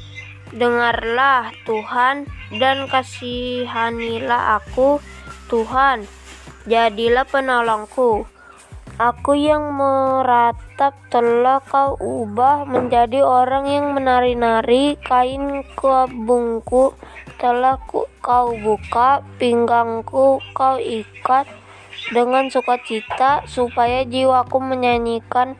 Dengarlah 0.55 1.51
Tuhan 1.67 2.23
dan 2.55 2.87
kasihanilah 2.87 4.63
aku, 4.63 5.03
Tuhan, 5.51 6.07
jadilah 6.71 7.27
penolongku. 7.27 8.23
Aku 9.01 9.33
yang 9.33 9.73
meratap 9.73 10.93
telah 11.09 11.57
kau 11.65 11.97
ubah 11.97 12.69
menjadi 12.69 13.25
orang 13.25 13.65
yang 13.65 13.97
menari-nari 13.97 14.95
kain 15.01 15.65
kebungku 15.73 16.93
telah 17.41 17.81
kau 18.21 18.53
buka 18.53 19.25
pinggangku 19.41 20.37
kau 20.53 20.77
ikat 20.77 21.49
dengan 22.11 22.51
sukacita 22.51 23.45
supaya 23.47 24.03
jiwaku 24.03 24.59
menyanyikan 24.59 25.55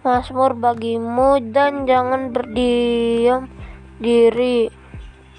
Mazmur 0.00 0.56
bagimu 0.56 1.40
dan 1.52 1.84
jangan 1.84 2.32
berdiam 2.32 3.50
diri 4.00 4.72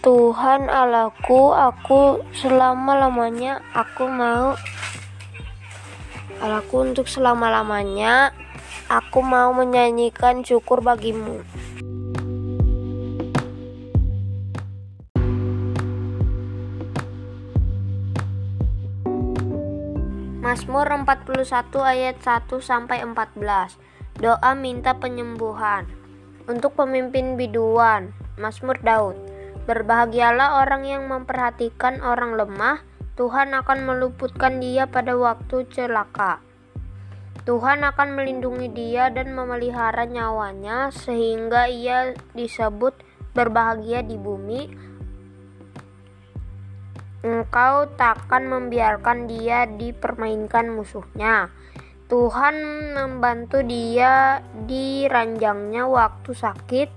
Tuhan 0.01 0.69
Allahku 0.69 1.53
aku 1.53 2.25
selama-lamanya 2.35 3.63
aku 3.73 4.05
mau 4.05 4.53
Allahku 6.41 6.89
untuk 6.89 7.05
selama-lamanya, 7.05 8.33
aku 8.89 9.21
mau 9.21 9.53
menyanyikan 9.53 10.41
syukur 10.41 10.81
bagimu. 10.81 11.45
Mazmur 20.41 20.89
41 20.89 21.45
ayat 21.85 22.17
1 22.17 22.49
sampai 22.65 23.05
14. 23.05 23.77
Doa 24.17 24.57
minta 24.57 24.97
penyembuhan. 24.97 25.85
Untuk 26.49 26.73
pemimpin 26.73 27.37
biduan, 27.37 28.09
Mazmur 28.41 28.81
Daud. 28.81 29.13
Berbahagialah 29.69 30.65
orang 30.65 30.89
yang 30.89 31.05
memperhatikan 31.05 32.01
orang 32.01 32.33
lemah, 32.33 32.81
Tuhan 33.21 33.53
akan 33.53 33.85
meluputkan 33.85 34.57
dia 34.57 34.89
pada 34.89 35.13
waktu 35.13 35.61
celaka. 35.69 36.41
Tuhan 37.45 37.85
akan 37.85 38.17
melindungi 38.17 38.73
dia 38.73 39.13
dan 39.13 39.37
memelihara 39.37 40.09
nyawanya 40.09 40.89
sehingga 40.89 41.69
ia 41.69 42.17
disebut 42.33 42.97
berbahagia 43.37 44.01
di 44.01 44.17
bumi. 44.17 44.73
Engkau 47.21 47.85
takkan 48.01 48.49
membiarkan 48.49 49.29
dia 49.29 49.69
dipermainkan 49.69 50.73
musuhnya. 50.73 51.53
Tuhan 52.09 52.55
membantu 52.97 53.61
dia 53.61 54.41
di 54.65 55.05
ranjangnya 55.05 55.85
waktu 55.85 56.33
sakit, 56.33 56.89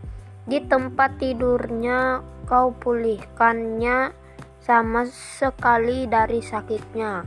di 0.49 0.59
tempat 0.65 1.21
tidurnya 1.21 2.25
kau 2.49 2.73
pulihkannya 2.73 4.17
sama 4.65 5.05
sekali 5.13 6.09
dari 6.09 6.41
sakitnya. 6.41 7.25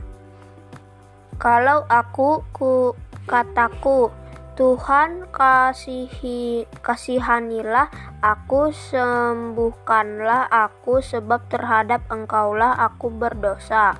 Kalau 1.38 1.86
aku 1.86 2.42
ku 2.50 2.98
kataku, 3.30 4.10
Tuhan 4.58 5.30
kasihi 5.30 6.66
kasihanilah 6.82 7.94
aku, 8.18 8.74
sembuhkanlah 8.74 10.50
aku 10.50 10.98
sebab 10.98 11.46
terhadap 11.46 12.02
Engkaulah 12.10 12.74
aku 12.74 13.06
berdosa. 13.06 13.94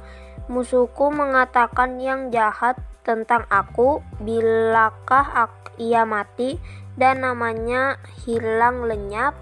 Musuhku 0.51 1.15
mengatakan 1.15 2.03
yang 2.03 2.35
jahat 2.35 2.75
tentang 3.07 3.47
aku, 3.47 4.03
bilakah 4.19 5.47
ia 5.79 6.03
mati 6.03 6.59
dan 6.99 7.23
namanya 7.23 8.03
hilang 8.27 8.83
lenyap? 8.83 9.39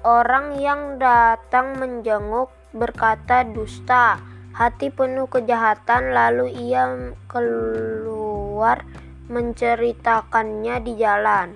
Orang 0.00 0.56
yang 0.56 0.96
datang 0.96 1.76
menjenguk 1.76 2.48
berkata 2.72 3.44
dusta, 3.44 4.16
hati 4.56 4.88
penuh 4.88 5.28
kejahatan, 5.28 6.16
lalu 6.16 6.48
ia 6.48 7.12
keluar 7.28 8.88
menceritakannya 9.30 10.82
di 10.82 10.92
jalan. 10.98 11.48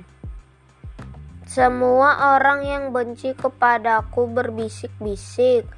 Semua 1.45 2.39
orang 2.39 2.65
yang 2.65 2.85
benci 2.95 3.37
kepadaku 3.37 4.31
berbisik-bisik, 4.31 5.69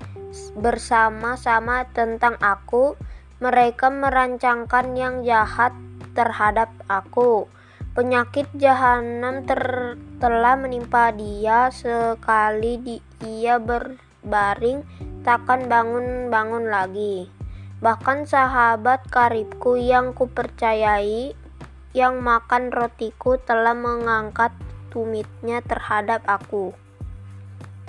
bersama-sama 0.55 1.89
tentang 1.91 2.39
aku. 2.39 2.95
Mereka 3.37 3.93
merancangkan 3.93 4.97
yang 4.97 5.21
jahat 5.21 5.73
terhadap 6.17 6.73
aku. 6.89 7.45
Penyakit 7.93 8.49
jahanam 8.57 9.45
ter 9.45 9.97
telah 10.21 10.57
menimpa 10.57 11.13
dia 11.13 11.69
sekali 11.69 12.81
di 12.81 12.97
ia 13.25 13.61
berbaring 13.61 14.85
takkan 15.21 15.69
bangun-bangun 15.69 16.69
lagi. 16.73 17.29
Bahkan 17.85 18.25
sahabat 18.25 19.05
karibku 19.13 19.77
yang 19.77 20.17
kupercayai 20.17 21.46
yang 21.97 22.21
makan 22.21 22.69
rotiku 22.69 23.41
telah 23.41 23.73
mengangkat 23.73 24.53
tumitnya 24.93 25.65
terhadap 25.65 26.21
aku. 26.29 26.77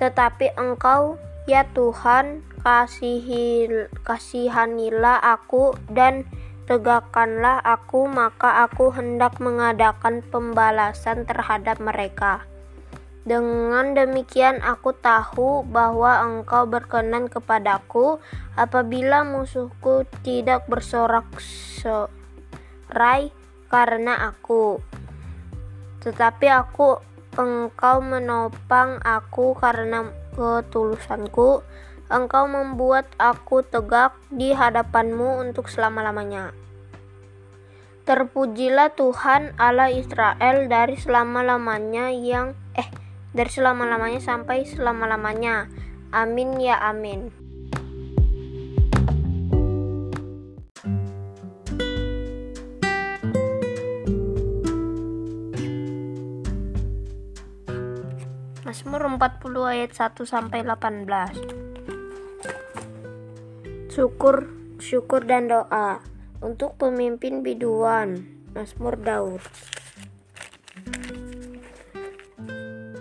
Tetapi 0.00 0.56
engkau, 0.56 1.20
ya 1.44 1.68
Tuhan, 1.76 2.40
kasihi, 2.64 3.68
kasihanilah 4.00 5.20
aku 5.20 5.76
dan 5.92 6.24
tegakkanlah 6.64 7.60
aku, 7.60 8.08
maka 8.08 8.64
aku 8.64 8.96
hendak 8.96 9.36
mengadakan 9.44 10.24
pembalasan 10.24 11.28
terhadap 11.28 11.76
mereka. 11.76 12.48
Dengan 13.28 13.92
demikian 13.92 14.64
aku 14.64 14.96
tahu 14.96 15.60
bahwa 15.68 16.24
engkau 16.24 16.64
berkenan 16.64 17.28
kepadaku 17.28 18.24
apabila 18.56 19.20
musuhku 19.20 20.08
tidak 20.24 20.64
bersorak-sorai 20.64 23.36
karena 23.68 24.32
aku. 24.32 24.80
Tetapi 26.00 26.46
aku 26.48 26.98
engkau 27.36 28.00
menopang 28.02 28.98
aku 29.04 29.54
karena 29.54 30.08
ketulusanku. 30.34 31.62
Engkau 32.08 32.48
membuat 32.48 33.04
aku 33.20 33.60
tegak 33.60 34.16
di 34.32 34.56
hadapanmu 34.56 35.44
untuk 35.44 35.68
selama-lamanya. 35.68 36.56
Terpujilah 38.08 38.96
Tuhan 38.96 39.52
Allah 39.60 39.92
Israel 39.92 40.64
dari 40.72 40.96
selama-lamanya 40.96 42.08
yang 42.08 42.56
eh 42.72 42.88
dari 43.36 43.52
selama-lamanya 43.52 44.24
sampai 44.24 44.64
selama-lamanya. 44.64 45.68
Amin 46.16 46.56
ya 46.56 46.80
amin. 46.80 47.47
Mazmur 58.68 59.00
40 59.16 59.64
ayat 59.64 59.96
1 59.96 60.28
sampai 60.28 60.60
18. 60.60 61.08
Syukur, 63.88 64.44
syukur 64.76 65.24
dan 65.24 65.48
doa 65.48 66.04
untuk 66.44 66.76
pemimpin 66.76 67.40
biduan. 67.40 68.28
Mazmur 68.52 69.00
Daud. 69.00 69.40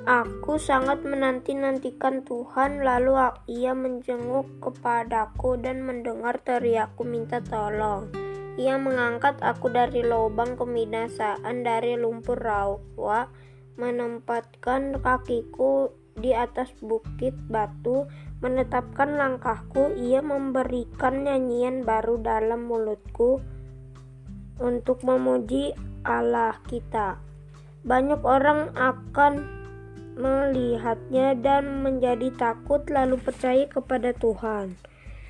Aku 0.07 0.55
sangat 0.55 1.03
menanti-nantikan 1.03 2.24
Tuhan, 2.24 2.88
lalu 2.88 3.20
ia 3.51 3.76
menjenguk 3.76 4.47
kepadaku 4.63 5.59
dan 5.59 5.84
mendengar 5.84 6.39
teriakku 6.47 7.03
minta 7.03 7.43
tolong. 7.43 8.07
Ia 8.55 8.80
mengangkat 8.80 9.43
aku 9.43 9.68
dari 9.68 9.99
lubang 9.99 10.55
kebinasaan, 10.55 11.68
dari 11.68 11.99
lumpur 11.99 12.39
rawa, 12.39 13.28
menempatkan 13.78 14.97
kakiku 14.99 15.93
di 16.17 16.34
atas 16.34 16.73
bukit 16.82 17.38
batu, 17.45 18.09
menetapkan 18.41 19.15
langkahku, 19.15 19.93
ia 19.93 20.19
memberikan 20.25 21.23
nyanyian 21.23 21.86
baru 21.86 22.17
dalam 22.17 22.65
mulutku 22.65 23.39
untuk 24.57 25.05
memuji 25.05 25.78
Allah 26.01 26.57
kita. 26.65 27.21
Banyak 27.86 28.21
orang 28.25 28.73
akan 28.73 29.45
melihatnya 30.17 31.38
dan 31.38 31.86
menjadi 31.86 32.34
takut 32.34 32.82
lalu 32.89 33.21
percaya 33.21 33.69
kepada 33.69 34.17
Tuhan. 34.17 34.73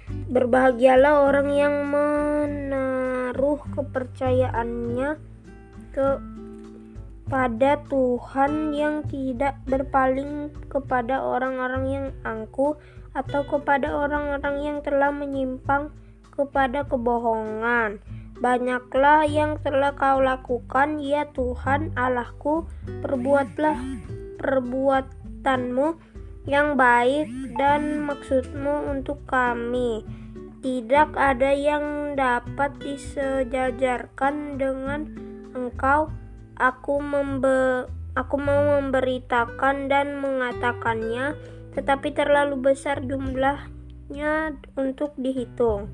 Berbahagialah 0.07 1.27
orang 1.27 1.51
yang 1.51 1.75
menaruh 1.91 3.59
kepercayaannya 3.75 5.19
ke 5.91 6.07
pada 7.27 7.79
Tuhan 7.91 8.71
yang 8.71 9.03
tidak 9.07 9.59
berpaling 9.67 10.51
kepada 10.71 11.19
orang-orang 11.19 11.83
yang 11.87 12.07
angkuh 12.23 12.79
atau 13.11 13.43
kepada 13.43 13.91
orang-orang 13.91 14.55
yang 14.63 14.77
telah 14.79 15.11
menyimpang 15.11 15.91
kepada 16.31 16.87
kebohongan. 16.87 17.99
Banyaklah 18.37 19.25
yang 19.25 19.57
telah 19.65 19.97
kau 19.97 20.21
lakukan, 20.21 21.01
ya 21.01 21.25
Tuhan 21.33 21.97
Allahku, 21.97 22.69
perbuatlah 23.01 23.75
perbuatanmu 24.37 25.87
yang 26.45 26.77
baik 26.77 27.27
dan 27.57 28.05
maksudmu 28.05 28.93
untuk 28.93 29.25
kami. 29.25 30.05
Tidak 30.61 31.17
ada 31.17 31.49
yang 31.49 32.13
dapat 32.13 32.77
disejajarkan 32.77 34.61
dengan 34.61 35.09
engkau 35.57 36.13
Aku 36.57 36.97
membe 37.05 37.85
aku 38.17 38.41
mau 38.41 38.81
memberitakan 38.81 39.93
dan 39.93 40.17
mengatakannya, 40.17 41.37
tetapi 41.77 42.17
terlalu 42.17 42.73
besar 42.73 43.05
jumlahnya 43.05 44.57
untuk 44.73 45.13
dihitung. 45.21 45.93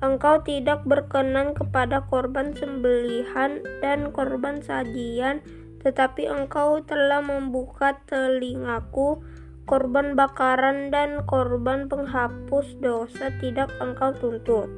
Engkau 0.00 0.40
tidak 0.46 0.88
berkenan 0.88 1.52
kepada 1.52 2.08
korban 2.08 2.56
sembelihan 2.56 3.60
dan 3.84 4.08
korban 4.14 4.64
sajian, 4.64 5.44
tetapi 5.84 6.24
engkau 6.24 6.80
telah 6.88 7.20
membuka 7.20 8.00
telingaku, 8.08 9.20
korban 9.68 10.16
bakaran 10.16 10.88
dan 10.88 11.26
korban 11.28 11.90
penghapus 11.90 12.80
dosa 12.80 13.28
tidak 13.44 13.68
engkau 13.76 14.16
tuntut. 14.16 14.72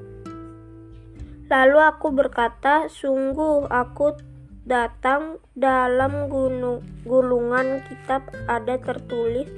Lalu 1.47 1.79
aku 1.79 2.15
berkata, 2.15 2.91
sungguh 2.91 3.71
aku 3.71 4.30
datang 4.67 5.41
dalam 5.57 6.29
gunung, 6.29 6.85
gulungan 7.05 7.85
kitab 7.87 8.29
ada 8.49 8.77
tertulis 8.81 9.49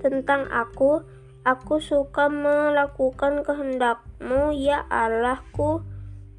tentang 0.00 0.50
aku. 0.50 1.02
Aku 1.44 1.76
suka 1.76 2.32
melakukan 2.32 3.44
kehendakmu 3.44 4.56
ya 4.56 4.80
Allahku 4.88 5.84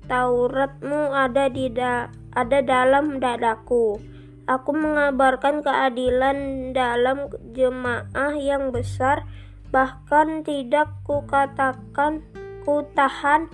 Tauratmu 0.05 1.17
ada 1.17 1.49
di 1.49 1.65
da, 1.73 2.13
ada 2.29 2.61
dalam 2.61 3.17
dadaku. 3.17 3.97
Aku 4.45 4.69
mengabarkan 4.77 5.65
keadilan 5.65 6.69
dalam 6.77 7.33
jemaah 7.57 8.37
yang 8.37 8.69
besar 8.69 9.25
bahkan 9.73 10.45
tidak 10.45 10.93
kukatakan 11.09 12.21
ku 12.61 12.85
tahan 12.93 13.49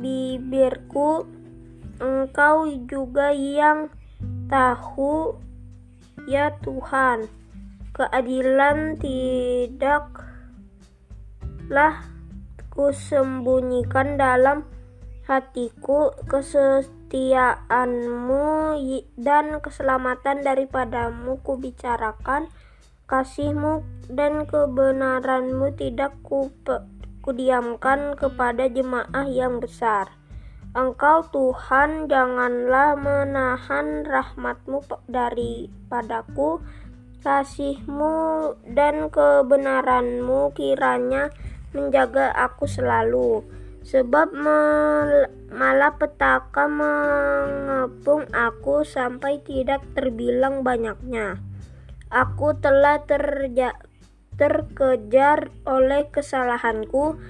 bibirku 0.00 1.28
Engkau 2.00 2.64
juga 2.88 3.28
yang 3.34 3.90
tahu, 4.48 5.36
ya 6.24 6.56
Tuhan, 6.62 7.26
keadilan 7.92 8.96
tidaklah 8.96 10.00
kusembunyikan 12.72 14.16
dalam 14.16 14.64
hatiku. 15.28 16.16
Kesetiaanmu 16.24 18.80
dan 19.20 19.60
keselamatan 19.60 20.40
daripadamu 20.40 21.36
kubicarakan. 21.44 22.48
Kasihmu 23.04 23.84
dan 24.08 24.48
kebenaranmu 24.48 25.76
tidak 25.76 26.16
kudiamkan 27.20 28.16
kepada 28.16 28.72
jemaah 28.72 29.28
yang 29.28 29.60
besar. 29.60 30.21
Engkau 30.72 31.28
Tuhan 31.28 32.08
janganlah 32.08 32.96
menahan 32.96 34.08
rahmatmu 34.08 34.80
daripadaku, 35.04 36.64
kasihmu 37.20 38.56
dan 38.72 39.12
kebenaranmu 39.12 40.56
kiranya 40.56 41.28
menjaga 41.76 42.32
aku 42.32 42.64
selalu. 42.64 43.44
Sebab 43.84 44.32
malapetaka 45.52 46.64
mengepung 46.64 48.24
aku 48.32 48.88
sampai 48.88 49.44
tidak 49.44 49.84
terbilang 49.92 50.64
banyaknya. 50.64 51.36
Aku 52.08 52.56
telah 52.56 53.04
terkejar 54.40 55.52
oleh 55.68 56.02
kesalahanku, 56.08 57.20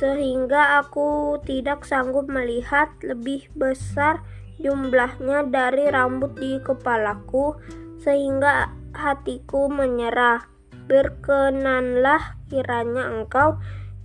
sehingga 0.00 0.80
aku 0.80 1.40
tidak 1.44 1.84
sanggup 1.84 2.30
melihat 2.30 2.88
lebih 3.04 3.48
besar 3.52 4.24
jumlahnya 4.62 5.48
dari 5.50 5.90
rambut 5.90 6.38
di 6.38 6.62
kepalaku, 6.62 7.58
sehingga 8.00 8.70
hatiku 8.94 9.68
menyerah. 9.68 10.46
Berkenanlah 10.86 12.42
kiranya 12.50 13.08
engkau, 13.08 13.56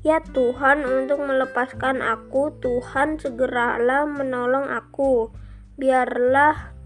Ya 0.06 0.24
Tuhan, 0.24 0.88
untuk 0.88 1.20
melepaskan 1.20 2.00
aku, 2.00 2.56
Tuhan 2.64 3.20
segeralah 3.20 4.08
menolong 4.08 4.72
aku. 4.72 5.34
Biarlah 5.76 6.78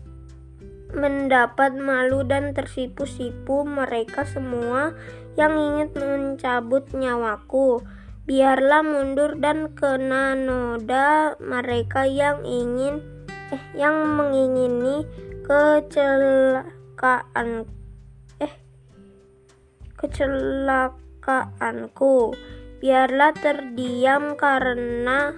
mendapat 0.92 1.76
malu 1.78 2.26
dan 2.26 2.52
tersipu-sipu 2.52 3.64
mereka 3.64 4.28
semua 4.28 4.96
yang 5.40 5.56
ingin 5.56 5.92
mencabut 5.96 6.88
nyawaku. 6.92 7.84
Biarlah 8.22 8.86
mundur 8.86 9.42
dan 9.42 9.74
kena 9.74 10.38
noda 10.38 11.34
mereka 11.42 12.06
yang 12.06 12.46
ingin 12.46 13.02
eh 13.50 13.58
yang 13.74 13.98
mengingini 14.14 15.10
kecelakaan 15.42 17.66
eh 18.38 18.54
kecelakaanku. 19.98 22.38
Biarlah 22.78 23.34
terdiam 23.34 24.38
karena 24.38 25.34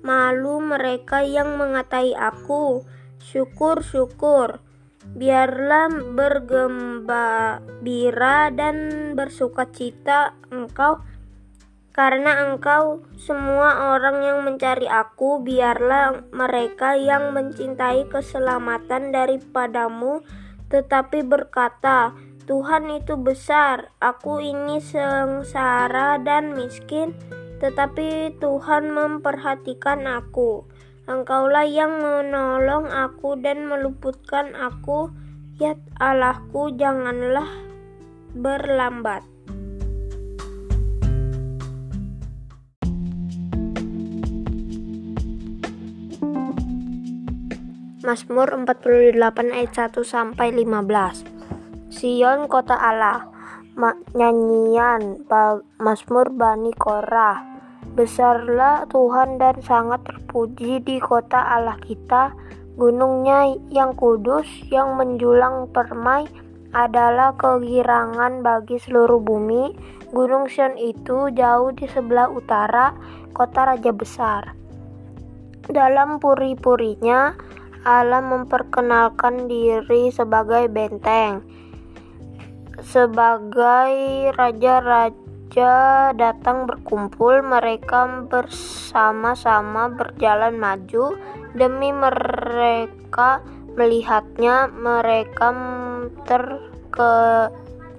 malu 0.00 0.64
mereka 0.64 1.20
yang 1.20 1.60
mengatai 1.60 2.16
aku. 2.16 2.80
Syukur, 3.20 3.84
syukur. 3.84 4.64
Biarlah 5.02 5.90
bergembira 6.16 8.48
dan 8.56 9.12
bersuka 9.12 9.68
cita 9.68 10.32
engkau 10.48 11.11
karena 11.92 12.48
engkau 12.48 13.04
semua 13.20 13.96
orang 13.96 14.24
yang 14.24 14.38
mencari 14.44 14.88
aku 14.88 15.44
biarlah 15.44 16.24
mereka 16.32 16.96
yang 16.96 17.36
mencintai 17.36 18.08
keselamatan 18.08 19.12
daripadamu 19.12 20.24
tetapi 20.72 21.20
berkata 21.24 22.16
Tuhan 22.48 22.90
itu 22.90 23.14
besar 23.20 23.92
aku 24.00 24.40
ini 24.40 24.80
sengsara 24.80 26.16
dan 26.20 26.56
miskin 26.56 27.12
tetapi 27.60 28.34
Tuhan 28.42 28.90
memperhatikan 28.90 30.08
aku 30.08 30.66
Engkaulah 31.02 31.66
yang 31.66 31.98
menolong 31.98 32.86
aku 32.86 33.34
dan 33.34 33.66
meluputkan 33.66 34.54
aku. 34.54 35.10
Ya 35.58 35.74
Allahku, 35.98 36.78
janganlah 36.78 37.50
berlambat. 38.38 39.26
Mazmur 48.02 48.50
48 48.50 49.14
ayat 49.54 49.94
1 49.94 50.02
sampai 50.02 50.50
15. 50.50 51.22
Sion 51.86 52.50
kota 52.50 52.74
Allah. 52.74 53.30
Nyanyian 54.18 55.22
Mazmur 55.78 56.34
Bani 56.34 56.74
Korah. 56.74 57.38
Besarlah 57.94 58.90
Tuhan 58.90 59.38
dan 59.38 59.62
sangat 59.62 60.02
terpuji 60.02 60.82
di 60.82 60.98
kota 60.98 61.46
Allah 61.46 61.78
kita. 61.78 62.34
Gunungnya 62.74 63.54
yang 63.70 63.94
kudus, 63.94 64.50
yang 64.66 64.98
menjulang 64.98 65.70
permai, 65.70 66.26
adalah 66.74 67.38
kegirangan 67.38 68.42
bagi 68.42 68.82
seluruh 68.82 69.22
bumi. 69.22 69.78
Gunung 70.10 70.50
Sion 70.50 70.74
itu 70.74 71.30
jauh 71.30 71.70
di 71.70 71.86
sebelah 71.86 72.26
utara, 72.34 72.98
kota 73.30 73.62
raja 73.62 73.94
besar. 73.94 74.58
Dalam 75.70 76.18
puri-purinya, 76.18 77.38
Allah 77.82 78.22
memperkenalkan 78.22 79.50
diri 79.50 80.14
sebagai 80.14 80.70
benteng, 80.70 81.42
sebagai 82.82 84.30
raja-raja 84.38 85.22
raja 85.52 86.16
datang 86.16 86.64
berkumpul, 86.64 87.44
mereka 87.44 88.24
bersama-sama 88.24 89.92
berjalan 89.92 90.56
maju 90.56 91.12
demi 91.52 91.92
mereka 91.92 93.44
melihatnya. 93.76 94.72
Mereka 94.72 95.48
terke, 96.24 97.52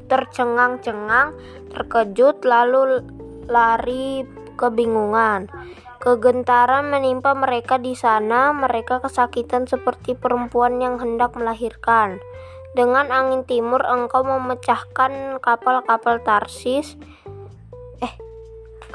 tercengang-cengang, 0.10 1.38
terkejut, 1.78 2.42
lalu 2.42 3.06
lari 3.46 4.26
kebingungan. 4.58 5.46
Kegentaran 6.04 6.92
menimpa 6.92 7.32
mereka 7.32 7.80
di 7.80 7.96
sana. 7.96 8.52
Mereka 8.52 9.00
kesakitan 9.00 9.72
seperti 9.72 10.20
perempuan 10.20 10.84
yang 10.84 11.00
hendak 11.00 11.32
melahirkan. 11.40 12.20
Dengan 12.76 13.08
angin 13.08 13.48
timur, 13.48 13.80
engkau 13.88 14.28
memecahkan 14.28 15.40
kapal-kapal 15.40 16.20
Tarsis 16.20 17.00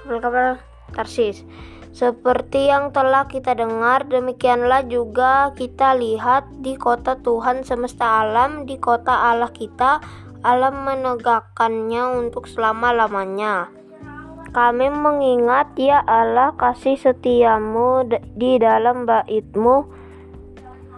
kapal-kapal 0.08 0.56
Tarsis. 0.96 1.44
Seperti 1.92 2.72
yang 2.72 2.96
telah 2.96 3.28
kita 3.28 3.52
dengar, 3.52 4.08
demikianlah 4.08 4.88
juga 4.88 5.52
kita 5.52 5.92
lihat 6.00 6.48
di 6.64 6.80
kota 6.80 7.20
Tuhan 7.20 7.60
semesta 7.60 8.24
alam, 8.24 8.64
di 8.64 8.80
kota 8.80 9.28
Allah 9.28 9.52
kita, 9.52 10.00
alam 10.40 10.88
menegakkannya 10.88 12.24
untuk 12.24 12.48
selama-lamanya. 12.48 13.77
Kami 14.48 14.88
mengingat 14.88 15.76
ya 15.76 16.00
Allah 16.08 16.56
kasih 16.56 16.96
setiamu 16.96 18.08
di 18.34 18.56
dalam 18.56 19.04
baitmu 19.04 19.76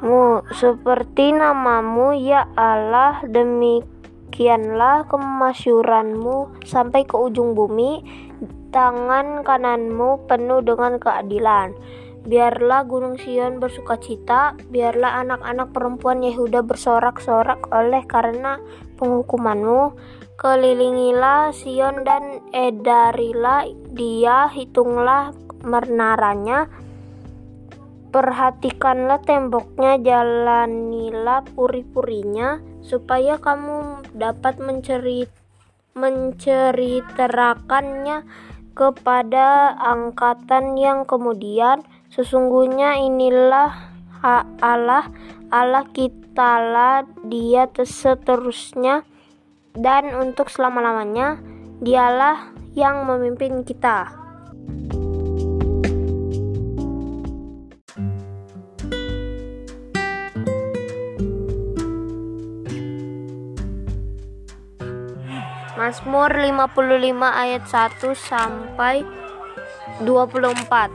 mu 0.00 0.40
seperti 0.56 1.36
namamu 1.36 2.16
ya 2.16 2.48
Allah 2.56 3.20
demikianlah 3.26 5.04
kemasyuranmu 5.12 6.64
sampai 6.64 7.04
ke 7.04 7.20
ujung 7.20 7.52
bumi 7.52 8.00
tangan 8.70 9.42
kananmu 9.42 10.24
penuh 10.30 10.62
dengan 10.62 10.96
keadilan. 10.96 11.74
Biarlah 12.20 12.84
Gunung 12.84 13.16
Sion 13.16 13.58
bersuka 13.58 13.96
cita, 13.96 14.52
biarlah 14.68 15.24
anak-anak 15.24 15.72
perempuan 15.72 16.20
Yehuda 16.20 16.60
bersorak-sorak 16.62 17.72
oleh 17.72 18.04
karena 18.04 18.60
penghukumanmu. 19.00 19.96
Kelilingilah 20.40 21.52
Sion 21.52 22.00
dan 22.00 22.40
edarilah 22.56 23.68
dia, 23.92 24.48
hitunglah 24.48 25.36
menaranya. 25.60 26.64
Perhatikanlah 28.08 29.20
temboknya, 29.20 30.00
jalanilah 30.00 31.44
puri-purinya, 31.52 32.56
supaya 32.80 33.36
kamu 33.36 34.00
dapat 34.16 34.56
mencerit 34.64 35.28
menceritakannya 35.92 38.24
kepada 38.72 39.76
angkatan 39.76 40.80
yang 40.80 41.04
kemudian. 41.04 41.84
Sesungguhnya 42.16 42.96
inilah 42.96 43.76
Allah. 44.64 45.04
Allah 45.52 45.84
kitalah 45.92 47.04
dia 47.28 47.68
seterusnya 47.74 49.09
dan 49.74 50.10
untuk 50.14 50.50
selama-lamanya 50.50 51.38
dialah 51.80 52.52
yang 52.74 53.06
memimpin 53.06 53.62
kita. 53.66 54.20
Mazmur 65.80 66.28
55 66.28 66.76
ayat 67.24 67.64
1 67.64 68.12
sampai 68.12 69.00
24. 70.04 70.92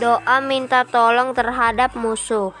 Doa 0.00 0.36
minta 0.40 0.88
tolong 0.88 1.36
terhadap 1.36 1.92
musuh. 1.94 2.56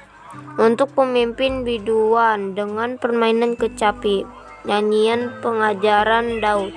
Untuk 0.60 0.94
pemimpin 0.94 1.64
biduan 1.66 2.54
dengan 2.54 3.00
permainan 3.00 3.56
kecapi. 3.56 4.39
Nyanyian 4.68 5.40
pengajaran 5.40 6.44
Daud. 6.44 6.76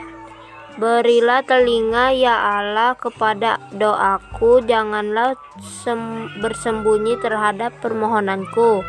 Berilah 0.73 1.45
telinga 1.45 2.09
ya 2.17 2.57
Allah 2.57 2.97
kepada 2.97 3.61
doaku, 3.69 4.65
janganlah 4.65 5.37
bersembunyi 6.41 7.21
terhadap 7.21 7.77
permohonanku. 7.77 8.81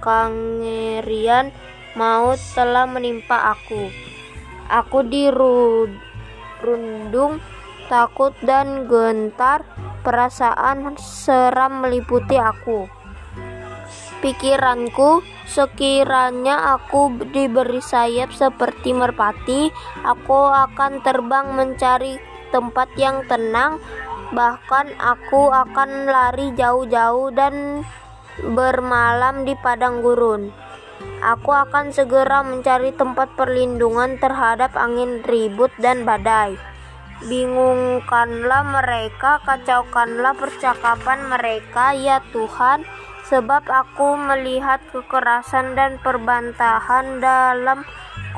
kangerian 0.00 1.52
maut 1.96 2.38
telah 2.52 2.84
menimpa 2.84 3.56
aku. 3.56 3.88
Aku 4.68 5.02
dirundung 5.06 5.88
takut 7.88 8.34
dan 8.44 8.86
gentar. 8.86 9.64
Perasaan 10.06 10.94
seram 11.02 11.82
meliputi 11.82 12.38
aku. 12.38 12.86
Pikiranku, 14.26 15.22
sekiranya 15.46 16.74
aku 16.74 17.14
diberi 17.30 17.78
sayap 17.78 18.34
seperti 18.34 18.90
merpati, 18.90 19.70
aku 20.02 20.50
akan 20.50 20.98
terbang 21.06 21.54
mencari 21.54 22.18
tempat 22.50 22.90
yang 22.98 23.22
tenang. 23.30 23.78
Bahkan 24.34 24.98
aku 24.98 25.54
akan 25.54 26.10
lari 26.10 26.50
jauh-jauh 26.58 27.30
dan 27.38 27.86
bermalam 28.42 29.46
di 29.46 29.54
padang 29.62 30.02
gurun. 30.02 30.50
Aku 31.22 31.54
akan 31.54 31.94
segera 31.94 32.42
mencari 32.42 32.90
tempat 32.98 33.30
perlindungan 33.38 34.18
terhadap 34.18 34.74
angin 34.74 35.22
ribut 35.22 35.70
dan 35.78 36.02
badai. 36.02 36.58
Bingungkanlah 37.30 38.74
mereka, 38.74 39.38
kacaukanlah 39.46 40.34
percakapan 40.34 41.30
mereka, 41.30 41.94
ya 41.94 42.18
Tuhan, 42.34 42.82
sebab 43.26 43.66
aku 43.66 44.14
melihat 44.14 44.78
kekerasan 44.94 45.74
dan 45.74 45.98
perbantahan 46.00 47.18
dalam 47.18 47.82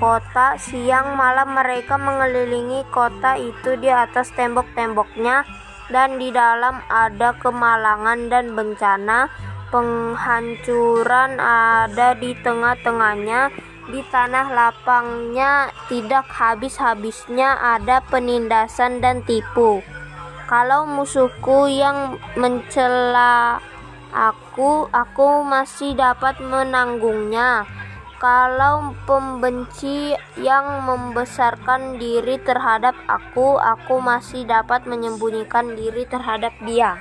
kota. 0.01 0.57
Siang 0.57 1.15
malam 1.19 1.53
mereka 1.53 2.01
mengelilingi 2.01 2.89
kota 2.89 3.37
itu 3.37 3.77
di 3.77 3.93
atas 3.93 4.33
tembok-temboknya, 4.33 5.45
dan 5.93 6.17
di 6.17 6.33
dalam 6.33 6.81
ada 6.89 7.37
kemalangan 7.37 8.33
dan 8.33 8.57
bencana. 8.57 9.29
Penghancuran 9.69 11.37
ada 11.37 12.17
di 12.17 12.33
tengah-tengahnya 12.41 13.53
di 13.93 14.01
tanah 14.09 14.49
lapangnya 14.49 15.69
tidak 15.93 16.25
habis-habisnya 16.29 17.77
ada 17.77 18.01
penindasan 18.09 19.05
dan 19.05 19.21
tipu. 19.29 19.85
Kalau 20.49 20.89
musuhku 20.89 21.69
yang 21.69 22.17
mencela 22.37 23.61
aku, 24.09 24.48
aku 24.91 25.47
masih 25.47 25.95
dapat 25.95 26.43
menanggungnya. 26.43 27.63
Kalau 28.19 28.99
pembenci 29.07 30.19
yang 30.35 30.83
membesarkan 30.83 32.03
diri 32.03 32.43
terhadap 32.43 32.99
aku, 33.07 33.55
aku 33.55 34.03
masih 34.03 34.43
dapat 34.43 34.83
menyembunyikan 34.91 35.79
diri 35.79 36.03
terhadap 36.11 36.51
dia. 36.67 36.99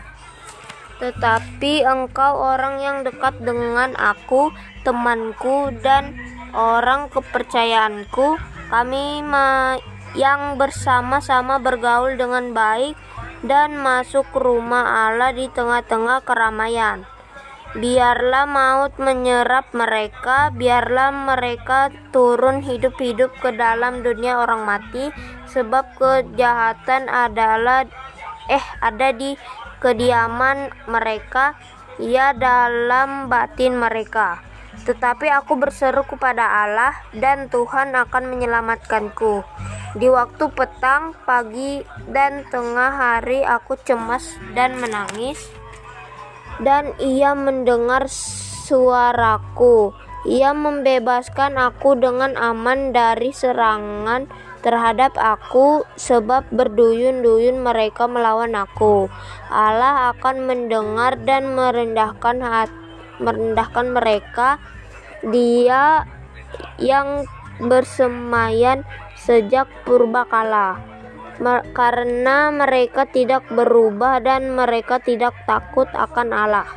Tetapi 1.02 1.82
engkau 1.82 2.38
orang 2.38 2.78
yang 2.78 2.98
dekat 3.02 3.42
dengan 3.42 3.98
aku, 3.98 4.54
temanku, 4.86 5.74
dan 5.82 6.14
orang 6.54 7.10
kepercayaanku, 7.10 8.38
kami 8.70 9.26
yang 10.14 10.62
bersama-sama 10.62 11.58
bergaul 11.58 12.14
dengan 12.14 12.54
baik 12.54 12.94
dan 13.42 13.82
masuk 13.82 14.30
rumah 14.38 15.10
Allah 15.10 15.34
di 15.34 15.50
tengah-tengah 15.50 16.22
keramaian. 16.22 17.17
Biarlah 17.78 18.50
maut 18.50 18.98
menyerap 18.98 19.70
mereka, 19.70 20.50
biarlah 20.50 21.14
mereka 21.14 21.94
turun 22.10 22.66
hidup-hidup 22.66 23.30
ke 23.38 23.54
dalam 23.54 24.02
dunia 24.02 24.42
orang 24.42 24.66
mati, 24.66 25.14
sebab 25.46 25.86
kejahatan 25.94 27.06
adalah 27.06 27.86
eh 28.50 28.66
ada 28.82 29.14
di 29.14 29.38
kediaman 29.78 30.74
mereka, 30.90 31.54
ya 32.02 32.34
dalam 32.34 33.30
batin 33.30 33.78
mereka. 33.78 34.42
Tetapi 34.90 35.30
aku 35.30 35.54
berseru 35.62 36.02
kepada 36.02 36.66
Allah, 36.66 36.98
dan 37.14 37.46
Tuhan 37.46 37.94
akan 37.94 38.24
menyelamatkanku. 38.26 39.46
Di 40.02 40.10
waktu 40.10 40.50
petang, 40.50 41.14
pagi, 41.30 41.86
dan 42.10 42.42
tengah 42.50 42.90
hari, 42.90 43.46
aku 43.46 43.78
cemas 43.86 44.34
dan 44.58 44.82
menangis, 44.82 45.38
dan 46.62 46.94
Ia 46.98 47.38
mendengar 47.38 48.10
suaraku. 48.10 49.94
Ia 50.28 50.52
membebaskan 50.52 51.56
aku 51.56 51.96
dengan 51.96 52.36
aman 52.36 52.92
dari 52.92 53.32
serangan 53.32 54.28
terhadap 54.60 55.16
aku, 55.16 55.88
sebab 55.96 56.44
berduyun-duyun 56.52 57.64
mereka 57.64 58.10
melawan 58.10 58.52
aku. 58.58 59.08
Allah 59.48 60.12
akan 60.12 60.44
mendengar 60.44 61.16
dan 61.24 61.56
merendahkan 61.56 62.44
hati, 62.44 62.76
merendahkan 63.24 63.96
mereka 63.96 64.60
dia 65.24 66.04
yang 66.76 67.24
bersemayan 67.64 68.84
sejak 69.16 69.66
purbakala 69.88 70.97
karena 71.74 72.50
mereka 72.50 73.06
tidak 73.06 73.46
berubah 73.50 74.22
dan 74.22 74.58
mereka 74.58 74.98
tidak 74.98 75.34
takut 75.46 75.86
akan 75.94 76.34
Allah. 76.34 76.68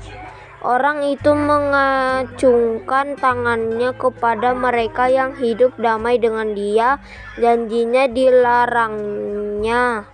Orang 0.61 1.00
itu 1.08 1.32
mengacungkan 1.32 3.16
tangannya 3.16 3.96
kepada 3.96 4.52
mereka 4.52 5.08
yang 5.08 5.32
hidup 5.40 5.72
damai 5.80 6.20
dengan 6.20 6.52
dia, 6.52 7.00
janjinya 7.40 8.04
dilarangnya, 8.04 10.04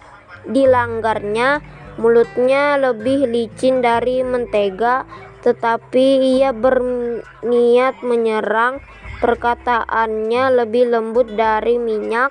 dilanggarnya, 0.46 1.58
mulutnya 1.98 2.78
lebih 2.78 3.26
licin 3.26 3.82
dari 3.82 4.22
mentega, 4.22 5.02
tetapi 5.42 6.38
ia 6.38 6.54
berniat 6.54 8.06
menyerang. 8.06 8.78
Perkataannya 9.16 10.62
lebih 10.62 10.94
lembut 10.94 11.34
dari 11.34 11.80
minyak, 11.80 12.30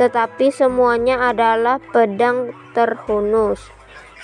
tetapi 0.00 0.48
semuanya 0.48 1.28
adalah 1.28 1.76
pedang 1.92 2.56
terhunus. 2.72 3.60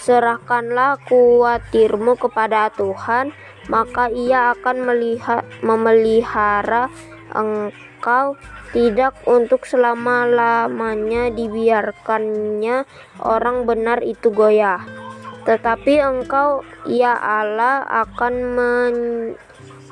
Serahkanlah 0.01 0.97
kuatirmu 1.05 2.17
kepada 2.17 2.73
Tuhan, 2.73 3.37
maka 3.69 4.09
Ia 4.09 4.57
akan 4.57 4.89
melihat, 4.89 5.45
memelihara 5.61 6.89
engkau 7.37 8.41
tidak 8.73 9.17
untuk 9.29 9.69
selama-lamanya 9.69 11.29
dibiarkannya 11.33 12.89
orang 13.21 13.69
benar 13.69 14.01
itu 14.01 14.33
goyah. 14.33 14.85
Tetapi 15.47 16.03
engkau, 16.03 16.67
ya 16.91 17.15
Allah, 17.15 17.87
akan 17.87 18.35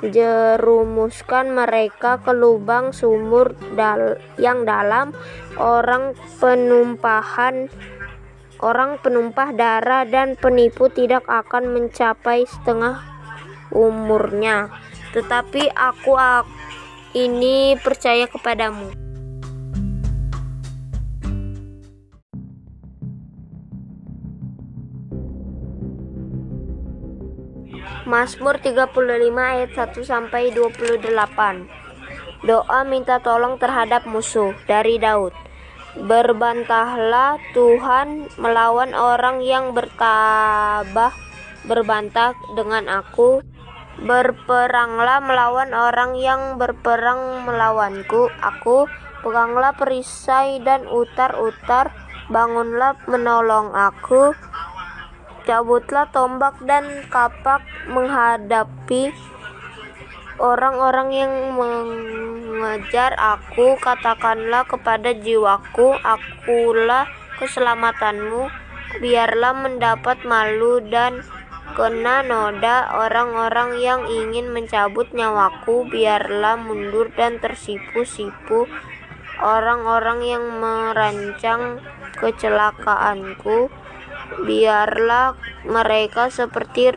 menjerumuskan 0.02 1.54
mereka 1.54 2.18
ke 2.18 2.34
lubang 2.34 2.90
sumur 2.90 3.54
dal 3.78 4.18
yang 4.36 4.66
dalam, 4.66 5.14
orang 5.58 6.18
penumpahan 6.42 7.70
orang 8.64 8.96
penumpah 8.96 9.52
darah 9.52 10.08
dan 10.08 10.40
penipu 10.40 10.88
tidak 10.88 11.28
akan 11.28 11.76
mencapai 11.76 12.48
setengah 12.48 13.02
umurnya. 13.68 14.72
Tetapi 15.12 15.68
aku 15.74 16.16
ini 17.12 17.76
percaya 17.78 18.24
kepadamu. 18.24 19.04
Mazmur 28.04 28.60
35 28.60 28.94
ayat 29.32 29.70
1 29.72 30.04
sampai 30.04 30.52
28. 30.52 31.83
Doa 32.44 32.84
minta 32.84 33.24
tolong 33.24 33.56
terhadap 33.56 34.04
musuh 34.04 34.52
dari 34.68 35.00
Daud. 35.00 35.32
Berbantahlah 35.96 37.40
Tuhan 37.56 38.28
melawan 38.36 38.92
orang 38.92 39.40
yang 39.40 39.72
bertabah 39.72 41.16
berbantah 41.64 42.36
dengan 42.52 42.84
aku. 42.92 43.40
Berperanglah 43.94 45.24
melawan 45.24 45.72
orang 45.72 46.20
yang 46.20 46.60
berperang 46.60 47.48
melawanku. 47.48 48.28
Aku 48.42 48.84
peganglah 49.24 49.72
perisai 49.72 50.60
dan 50.60 50.84
utar-utar. 50.84 51.96
Bangunlah 52.28 52.96
menolong 53.08 53.72
aku 53.72 54.32
Cabutlah 55.44 56.08
tombak 56.08 56.56
dan 56.64 57.04
kapak 57.12 57.60
menghadapi 57.92 59.12
orang-orang 60.38 61.08
yang 61.14 61.32
mengejar 61.54 63.14
aku. 63.18 63.78
Katakanlah 63.78 64.66
kepada 64.66 65.14
jiwaku, 65.14 65.94
akulah 66.02 67.06
keselamatanmu. 67.38 68.50
Biarlah 69.02 69.54
mendapat 69.58 70.22
malu 70.22 70.78
dan 70.86 71.26
kena 71.74 72.22
noda 72.22 72.86
orang-orang 72.94 73.82
yang 73.82 74.00
ingin 74.06 74.54
mencabut 74.54 75.10
nyawaku. 75.10 75.90
Biarlah 75.90 76.54
mundur 76.58 77.10
dan 77.18 77.42
tersipu-sipu 77.42 78.70
orang-orang 79.42 80.22
yang 80.22 80.44
merancang 80.62 81.82
kecelakaanku 82.14 83.68
biarlah 84.46 85.36
mereka 85.66 86.30
seperti 86.30 86.94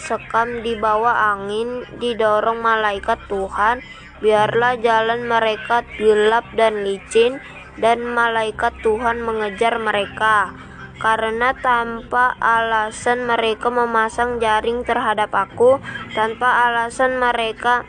sekam 0.00 0.64
di 0.64 0.80
bawah 0.80 1.36
angin 1.36 1.84
didorong 2.00 2.64
malaikat 2.64 3.20
Tuhan 3.28 3.84
biarlah 4.20 4.76
jalan 4.78 5.24
mereka 5.24 5.82
gelap 5.96 6.44
dan 6.54 6.84
licin, 6.84 7.40
dan 7.80 8.04
malaikat 8.04 8.76
Tuhan 8.84 9.24
mengejar 9.24 9.80
mereka. 9.80 10.52
Karena 11.00 11.56
tanpa 11.56 12.36
alasan 12.36 13.24
mereka 13.24 13.72
memasang 13.72 14.36
jaring 14.36 14.84
terhadap 14.84 15.32
aku, 15.32 15.80
tanpa 16.12 16.68
alasan 16.68 17.16
mereka 17.16 17.88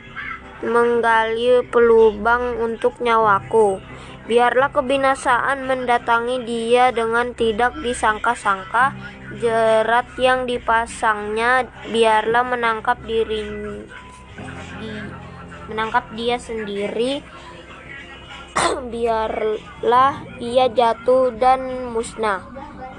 menggali 0.63 1.59
pelubang 1.67 2.55
untuk 2.63 2.95
nyawaku. 3.03 3.83
Biarlah 4.29 4.69
kebinasaan 4.69 5.65
mendatangi 5.65 6.45
dia 6.45 6.93
dengan 6.93 7.33
tidak 7.33 7.73
disangka-sangka, 7.81 8.93
jerat 9.41 10.05
yang 10.21 10.45
dipasangnya 10.45 11.65
biarlah 11.89 12.43
menangkap 12.45 12.99
diri 13.01 13.41
di, 14.77 14.91
menangkap 15.71 16.05
dia 16.13 16.35
sendiri 16.35 17.23
biarlah 18.93 20.13
ia 20.43 20.67
jatuh 20.67 21.31
dan 21.39 21.89
musnah. 21.89 22.43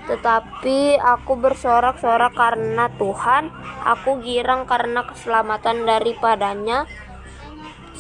Tetapi 0.03 0.99
aku 0.99 1.39
bersorak-sorak 1.39 2.35
karena 2.35 2.91
Tuhan, 2.99 3.55
aku 3.87 4.19
girang 4.25 4.67
karena 4.67 5.07
keselamatan 5.07 5.87
daripadanya. 5.87 6.91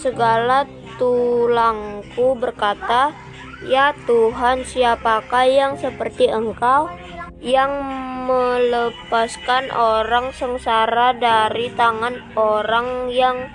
Segala 0.02 0.66
tulangku 0.98 2.34
berkata, 2.34 3.14
Ya 3.62 3.94
Tuhan, 4.10 4.66
siapakah 4.66 5.46
yang 5.46 5.78
seperti 5.78 6.26
Engkau, 6.26 6.90
yang 7.38 7.70
melepaskan 8.26 9.70
orang 9.70 10.34
sengsara 10.34 11.14
dari 11.14 11.70
tangan 11.70 12.18
orang 12.34 13.14
yang 13.14 13.46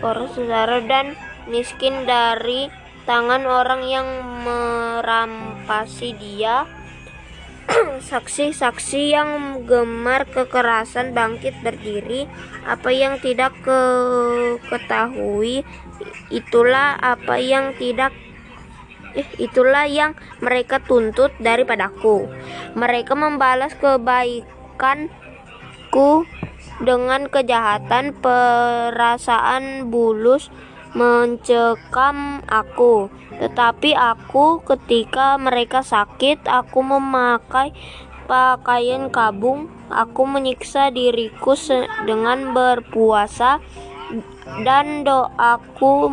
orang 0.00 0.28
sengsara 0.32 0.80
dan 0.84 1.12
miskin 1.48 2.08
dari 2.08 2.72
tangan 3.08 3.44
orang 3.44 3.84
yang 3.84 4.08
merampasi 4.44 6.16
dia. 6.16 6.64
Saksi-saksi 8.10 9.10
yang 9.10 9.62
gemar 9.66 10.26
kekerasan 10.30 11.14
bangkit 11.14 11.54
berdiri. 11.62 12.30
Apa 12.66 12.90
yang 12.94 13.18
tidak 13.18 13.52
ke 13.62 13.80
ketahui, 14.70 15.66
itulah 16.30 16.94
apa 16.98 17.38
yang 17.42 17.74
tidak 17.78 18.12
eh, 19.16 19.26
itulah 19.40 19.86
yang 19.88 20.14
mereka 20.38 20.78
tuntut 20.78 21.32
daripadaku. 21.42 22.28
Mereka 22.78 23.14
membalas 23.18 23.74
kebaikanku 23.78 25.16
dengan 26.84 27.26
kejahatan 27.32 28.12
perasaan 28.20 29.88
bulus 29.88 30.52
mencekam 30.96 32.40
aku. 32.48 33.12
Tetapi 33.36 33.92
aku 33.92 34.64
ketika 34.64 35.36
mereka 35.36 35.84
sakit, 35.84 36.48
aku 36.48 36.80
memakai 36.80 37.76
pakaian 38.24 39.12
kabung, 39.12 39.68
aku 39.92 40.24
menyiksa 40.24 40.88
diriku 40.88 41.52
dengan 42.08 42.56
berpuasa 42.56 43.60
dan 44.62 45.02
doaku 45.02 46.06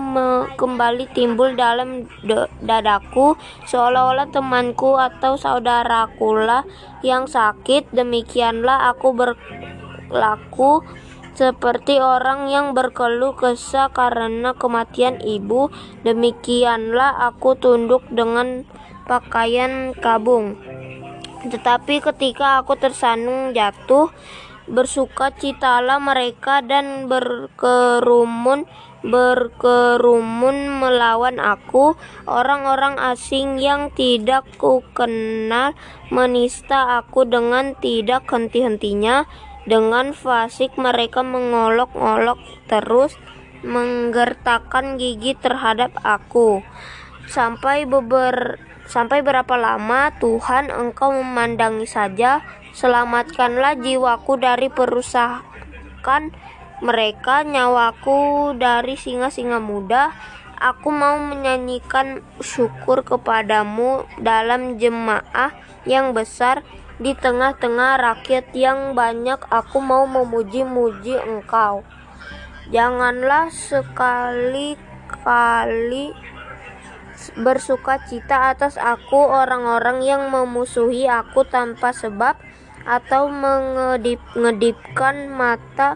kembali 0.58 1.06
timbul 1.14 1.54
dalam 1.54 2.10
dadaku 2.66 3.38
seolah-olah 3.70 4.34
temanku 4.34 4.98
atau 4.98 5.38
saudarakulah 5.38 6.66
yang 7.06 7.30
sakit 7.30 7.94
demikianlah 7.94 8.90
aku 8.90 9.14
ber 9.14 9.38
laku 10.10 10.82
seperti 11.34 11.98
orang 11.98 12.50
yang 12.50 12.78
berkeluh 12.78 13.34
kesah 13.34 13.90
karena 13.90 14.54
kematian 14.54 15.18
ibu, 15.22 15.74
demikianlah 16.06 17.30
aku 17.30 17.58
tunduk 17.58 18.06
dengan 18.14 18.66
pakaian 19.10 19.98
kabung. 19.98 20.58
Tetapi 21.44 22.00
ketika 22.00 22.62
aku 22.64 22.80
tersandung 22.80 23.52
jatuh, 23.52 24.14
bersuka 24.70 25.34
citalah 25.36 26.00
mereka 26.00 26.64
dan 26.64 27.12
berkerumun 27.12 28.64
berkerumun 29.04 30.80
melawan 30.80 31.36
aku. 31.44 32.00
Orang-orang 32.24 32.96
asing 33.12 33.60
yang 33.60 33.92
tidak 33.92 34.48
ku 34.56 34.80
kenal 34.96 35.76
menista 36.08 37.04
aku 37.04 37.28
dengan 37.28 37.76
tidak 37.76 38.24
henti-hentinya 38.32 39.28
dengan 39.64 40.12
fasik 40.12 40.76
mereka 40.76 41.24
mengolok-olok 41.24 42.40
terus 42.68 43.16
menggertakkan 43.64 45.00
gigi 45.00 45.34
terhadap 45.40 45.96
aku. 46.04 46.62
Sampai 47.32 47.88
beber 47.88 48.60
sampai 48.84 49.24
berapa 49.24 49.56
lama 49.56 50.12
Tuhan 50.20 50.68
engkau 50.68 51.16
memandangi 51.16 51.88
saja, 51.88 52.44
selamatkanlah 52.76 53.80
jiwaku 53.80 54.36
dari 54.36 54.68
perusakan 54.68 56.36
mereka, 56.84 57.48
nyawaku 57.48 58.54
dari 58.60 59.00
singa-singa 59.00 59.64
muda. 59.64 60.12
Aku 60.60 60.92
mau 60.96 61.20
menyanyikan 61.20 62.24
syukur 62.40 63.04
kepadamu 63.04 64.08
dalam 64.20 64.80
jemaah 64.80 65.52
yang 65.84 66.16
besar 66.16 66.64
di 67.02 67.18
tengah-tengah 67.18 67.98
rakyat 67.98 68.54
yang 68.54 68.94
banyak 68.94 69.42
aku 69.50 69.82
mau 69.82 70.06
memuji-muji 70.06 71.18
engkau. 71.18 71.82
Janganlah 72.70 73.50
sekali-kali 73.50 74.78
bersuka 77.40 78.04
cita 78.04 78.52
atas 78.52 78.76
aku 78.76 79.16
orang-orang 79.16 80.04
yang 80.04 80.28
memusuhi 80.28 81.08
aku 81.08 81.48
tanpa 81.48 81.96
sebab 81.96 82.36
atau 82.84 83.32
mengedip-ngedipkan 83.32 85.32
mata 85.32 85.96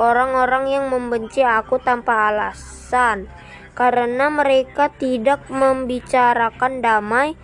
orang-orang 0.00 0.72
yang 0.72 0.88
membenci 0.88 1.44
aku 1.44 1.76
tanpa 1.76 2.32
alasan 2.32 3.28
karena 3.76 4.32
mereka 4.32 4.88
tidak 4.96 5.44
membicarakan 5.52 6.80
damai 6.80 7.36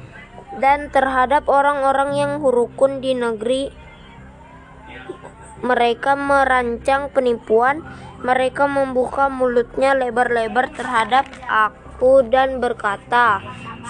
dan 0.59 0.90
terhadap 0.92 1.46
orang-orang 1.46 2.14
yang 2.18 2.32
hurukun 2.42 3.00
di 3.00 3.14
negeri 3.14 3.88
mereka 5.62 6.14
merancang 6.14 7.11
penipuan. 7.11 7.82
Mereka 8.18 8.66
membuka 8.66 9.30
mulutnya 9.30 9.94
lebar-lebar 9.94 10.74
terhadap 10.74 11.26
aku 11.46 12.26
dan 12.26 12.59
berkata 12.59 13.38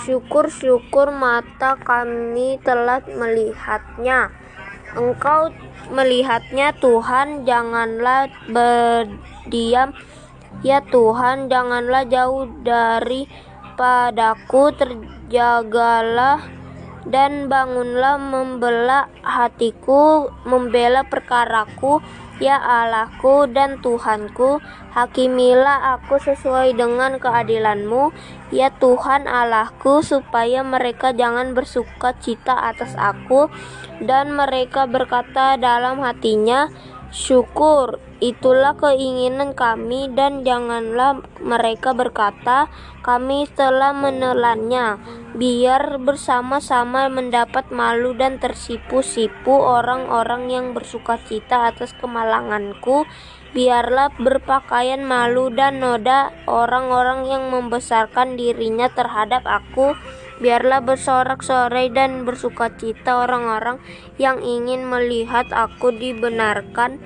syukur-syukur 0.04 1.08
mata 1.08 1.80
kami 1.80 2.60
telah 2.60 3.00
melihatnya. 3.08 4.28
Engkau 4.92 5.52
melihatnya 5.88 6.76
Tuhan. 6.76 7.48
Janganlah 7.48 8.28
berdiam. 8.52 9.96
Ya 10.60 10.84
Tuhan 10.84 11.48
janganlah 11.48 12.04
jauh 12.04 12.48
dari 12.60 13.28
padaku. 13.80 14.76
Terjagalah 14.76 16.57
dan 17.08 17.48
bangunlah 17.48 18.20
membela 18.20 19.08
hatiku, 19.24 20.28
membela 20.44 21.08
perkaraku, 21.08 22.04
ya 22.36 22.60
Allahku 22.60 23.48
dan 23.50 23.80
Tuhanku, 23.80 24.60
hakimilah 24.92 25.98
aku 25.98 26.20
sesuai 26.20 26.76
dengan 26.76 27.16
keadilanmu, 27.16 28.12
ya 28.52 28.68
Tuhan 28.76 29.24
Allahku, 29.24 30.04
supaya 30.04 30.60
mereka 30.60 31.16
jangan 31.16 31.56
bersuka 31.56 32.12
cita 32.20 32.54
atas 32.54 32.92
aku, 32.94 33.48
dan 34.04 34.36
mereka 34.36 34.84
berkata 34.84 35.56
dalam 35.56 36.04
hatinya, 36.04 36.68
syukur, 37.08 37.96
itulah 38.20 38.76
keinginan 38.76 39.56
kami, 39.56 40.12
dan 40.12 40.44
janganlah 40.44 41.24
mereka 41.40 41.96
berkata, 41.96 42.68
kami 43.00 43.48
telah 43.56 43.96
menelannya 43.96 45.00
biar 45.36 46.00
bersama-sama 46.00 47.08
mendapat 47.08 47.68
malu 47.72 48.16
dan 48.16 48.40
tersipu-sipu 48.40 49.52
orang-orang 49.52 50.48
yang 50.48 50.66
bersuka 50.72 51.20
cita 51.24 51.68
atas 51.72 51.92
kemalanganku. 51.96 53.04
Biarlah 53.48 54.12
berpakaian 54.20 55.00
malu 55.08 55.48
dan 55.48 55.80
noda 55.80 56.36
orang-orang 56.44 57.24
yang 57.32 57.48
membesarkan 57.48 58.36
dirinya 58.36 58.92
terhadap 58.92 59.40
aku. 59.48 59.96
Biarlah 60.38 60.82
bersorak-sorai 60.82 61.90
dan 61.90 62.22
bersuka 62.22 62.70
cita 62.78 63.26
orang-orang 63.26 63.82
yang 64.22 64.38
ingin 64.38 64.86
melihat 64.86 65.50
aku 65.50 65.90
dibenarkan. 65.90 67.02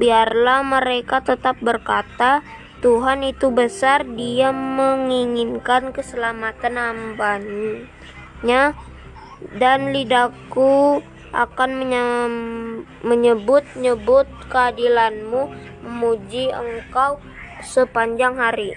Biarlah 0.00 0.64
mereka 0.64 1.20
tetap 1.20 1.60
berkata, 1.60 2.40
Tuhan 2.80 3.24
itu 3.24 3.48
besar, 3.48 4.04
Dia 4.04 4.52
menginginkan 4.52 5.96
keselamatan 5.96 6.76
hambanya 6.76 8.76
dan 9.56 9.92
lidahku 9.92 11.00
akan 11.34 11.70
menyebut-nyebut 13.02 14.28
keadilanmu, 14.52 15.50
memuji 15.82 16.52
engkau 16.52 17.18
sepanjang 17.64 18.38
hari. 18.38 18.76